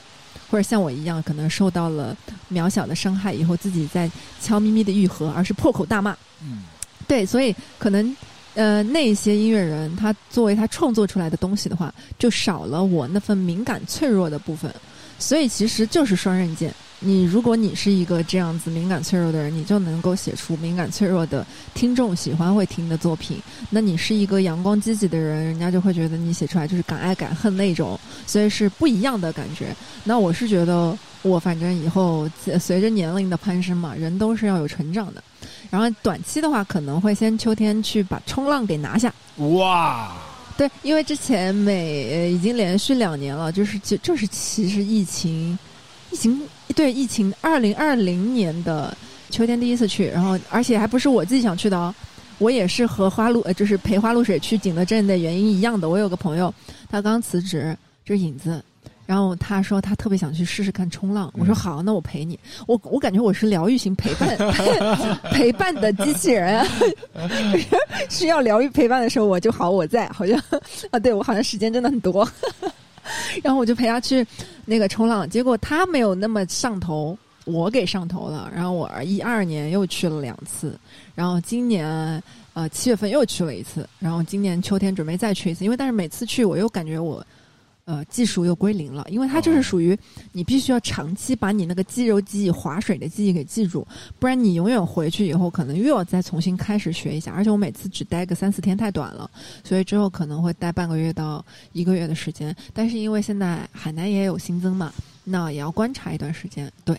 [0.52, 2.14] 或者像我一样，可能受到了
[2.52, 6.14] 渺小的伤害以后，自己在悄咪咪的愈合，而是破口大骂。
[6.42, 6.64] 嗯，
[7.08, 8.14] 对，所以可能
[8.52, 14.70] 呃，那些音乐人他作为他创作出来的东西的话，就少了我那份敏感脆弱的部分。
[15.18, 16.70] 所以其实就是双刃剑。
[17.04, 23.40] 你如果你是一个这样子敏感脆弱的人，你就能够写出敏感脆弱的听众喜欢会听的作品。
[23.70, 29.74] 那你是一个阳光积极的人，人家就会觉得你写出来就是敢爱敢恨那种，所以是不一样的感觉。
[30.04, 35.22] 那我是觉得，我反正以后呃随着年龄的攀升嘛，人都是要有成长的。
[35.70, 39.12] 然后短期的话，可能会先秋天去把冲浪给拿下。
[39.36, 40.12] 哇，
[40.56, 45.58] 对，因为之前每呃已经连续两年了，就是就就是其实疫情，
[46.12, 46.40] 疫情
[46.76, 48.94] 对疫情，二零二零年的
[49.30, 51.94] 秋天第一次去，然后而且还不是我自己想去的哦，
[52.38, 55.88] 我也是和花露呃就是陪花露水去景德镇的原因一样的。
[55.88, 56.52] 我有个朋友，
[56.90, 58.62] 他刚辞职，就是影子。
[59.04, 62.38] 然后他说他特别想去试试看冲浪，我说好，那我陪你。
[62.66, 64.36] 我我感觉我是疗愈型陪伴
[65.32, 66.64] 陪伴的机器人，
[68.08, 70.40] 需要疗愈陪伴的时候我就好，我在，好像
[70.90, 72.26] 啊，对我好像时间真的很多。
[73.42, 74.26] 然后我就陪他去
[74.64, 78.50] 那个冲浪，结果他没有那么上头，我给上头了。
[78.54, 80.78] 然后我一二年又去了两次，
[81.14, 82.22] 然后今年
[82.54, 87.24] 呃七月份又去了一次，然后今年秋天准备再去一次，因为但是每次去我又感觉我。
[87.84, 89.98] 呃，技术又归零了，因为它就是属于
[90.30, 93.86] 你必须要长期把你那个肌肉记忆、划水的记忆给记住，
[94.20, 97.32] 不然你永远回去以后可能又要再重新开始学一下。
[97.32, 99.28] 而且我每次只待个三四天太短了，
[99.64, 102.54] 所以之后可能会待半个月到一个月的时间。
[102.72, 104.92] 但是因为现在海南也有新增嘛，
[105.24, 106.70] 那也要观察一段时间。
[106.84, 106.96] 对，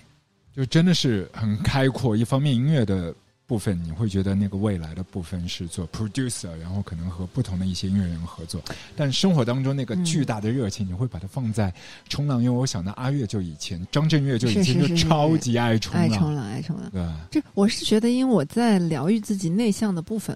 [0.54, 2.14] 就真的是很开阔。
[2.16, 3.16] 一方面，音乐的
[3.54, 8.60] 部分你会觉得那个未来的部分是做 producer，然后可能和不同的一些音乐人合作。
[8.96, 11.72] 但生活当中那个巨大的热情，你会把它放在
[12.10, 12.42] 冲浪。
[12.42, 16.90] 因为我想到阿月就以前，张震岳就以前就超级爱冲浪，爱冲浪，爱冲浪。
[16.90, 17.28] 对吧？
[17.30, 20.36] 这我是觉得，因为我在疗愈自己内向的部分，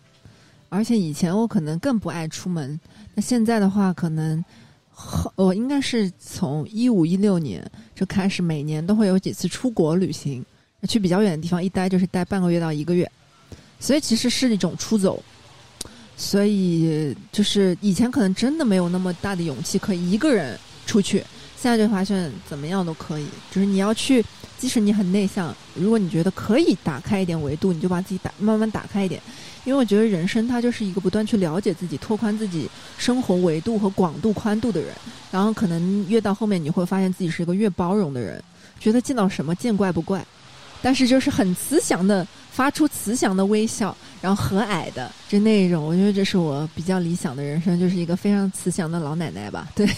[0.70, 2.80] 而且以前我可能更不爱出门，
[3.15, 4.45] 那现在的话，可能
[5.34, 10.45] 我应该是从一五一六年就开始，每年都会有几次出国旅行，
[10.88, 13.09] 去比较远的地方，一待就是待半个月到一个月，
[13.80, 15.23] 所以其实是一种出走。
[16.15, 21.23] 所以就是以前可能真的没有那么大的勇气可以一个人出去，
[21.55, 24.25] 现在就发现怎么样都可以，就是你要去
[24.57, 29.21] 即使你很内向，如果你觉得可以打开一点维度，你就把自己打慢慢打开一点。
[29.63, 32.67] 因为我觉得人生它就是一个不断去了解自己、拓宽自己
[32.97, 34.91] 生活维度和广度、宽度的人。
[35.30, 38.43] 然后可能越到后面，你会发现自己是一个越包容的人，
[38.80, 40.25] 觉得见到什么见怪不怪，
[40.88, 45.85] 但是就是很慈祥的发出慈祥的微笑，然后和蔼的就那一种。
[45.85, 49.67] 我觉得这是我比较理想的人生，就是一个非常慈祥的老奶奶吧。
[49.75, 49.85] 对，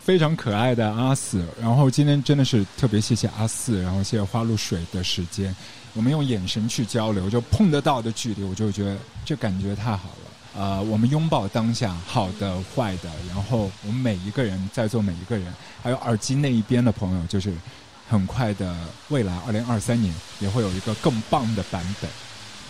[0.00, 1.44] 非常可爱的阿四。
[1.60, 5.54] 然后今天真的是特别谢谢阿四，然后谢谢花露水的时间。
[5.92, 10.14] 我们用眼神去交流，就碰得到的距离，我就觉得这感觉太好了。
[10.56, 15.52] 呃，我们拥抱当下，好的、坏的，然后我们每一个人在座每一个人，
[15.82, 17.52] 还有耳机那一边的朋友，就是
[18.08, 18.74] 很快的
[19.08, 22.10] 未来，二零二三年也会有一个更棒的版本。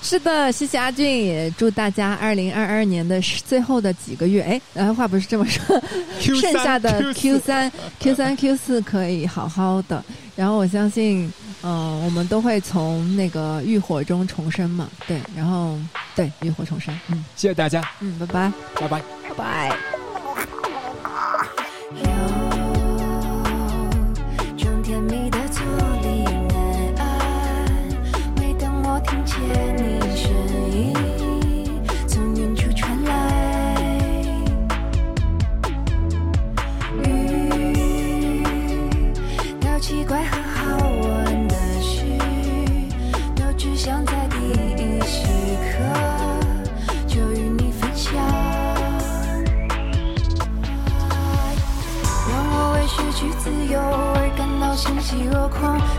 [0.00, 5.82] 是的，谢谢阿俊，也祝大家二零二二年的最后的几个月，哎，呃，话不是这么说，
[6.20, 10.04] 剩下的 Q 三、Q 三、Q 四可以好好的。
[10.36, 11.32] 然后我相信。
[11.60, 15.76] 嗯，我们都会从那个浴火中重生嘛，对，然后
[16.14, 19.97] 对浴火重生，嗯，谢谢大家，嗯，拜拜，拜拜，拜拜。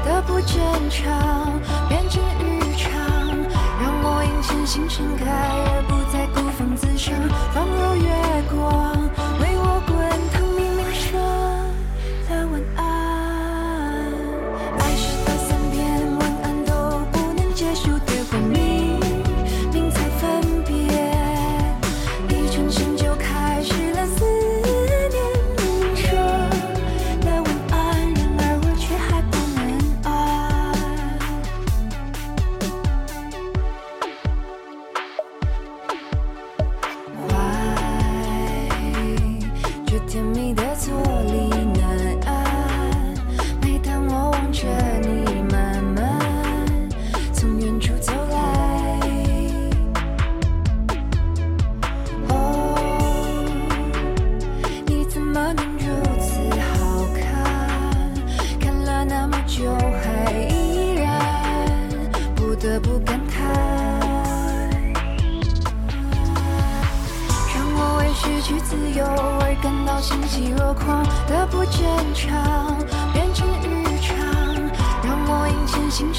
[0.10, 1.38] 的不正常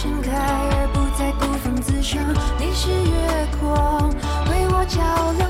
[0.03, 2.24] 盛开而不再孤芳自赏。
[2.59, 4.09] 你是月光
[4.48, 4.98] 为我照
[5.36, 5.49] 亮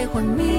[0.00, 0.49] 会昏迷。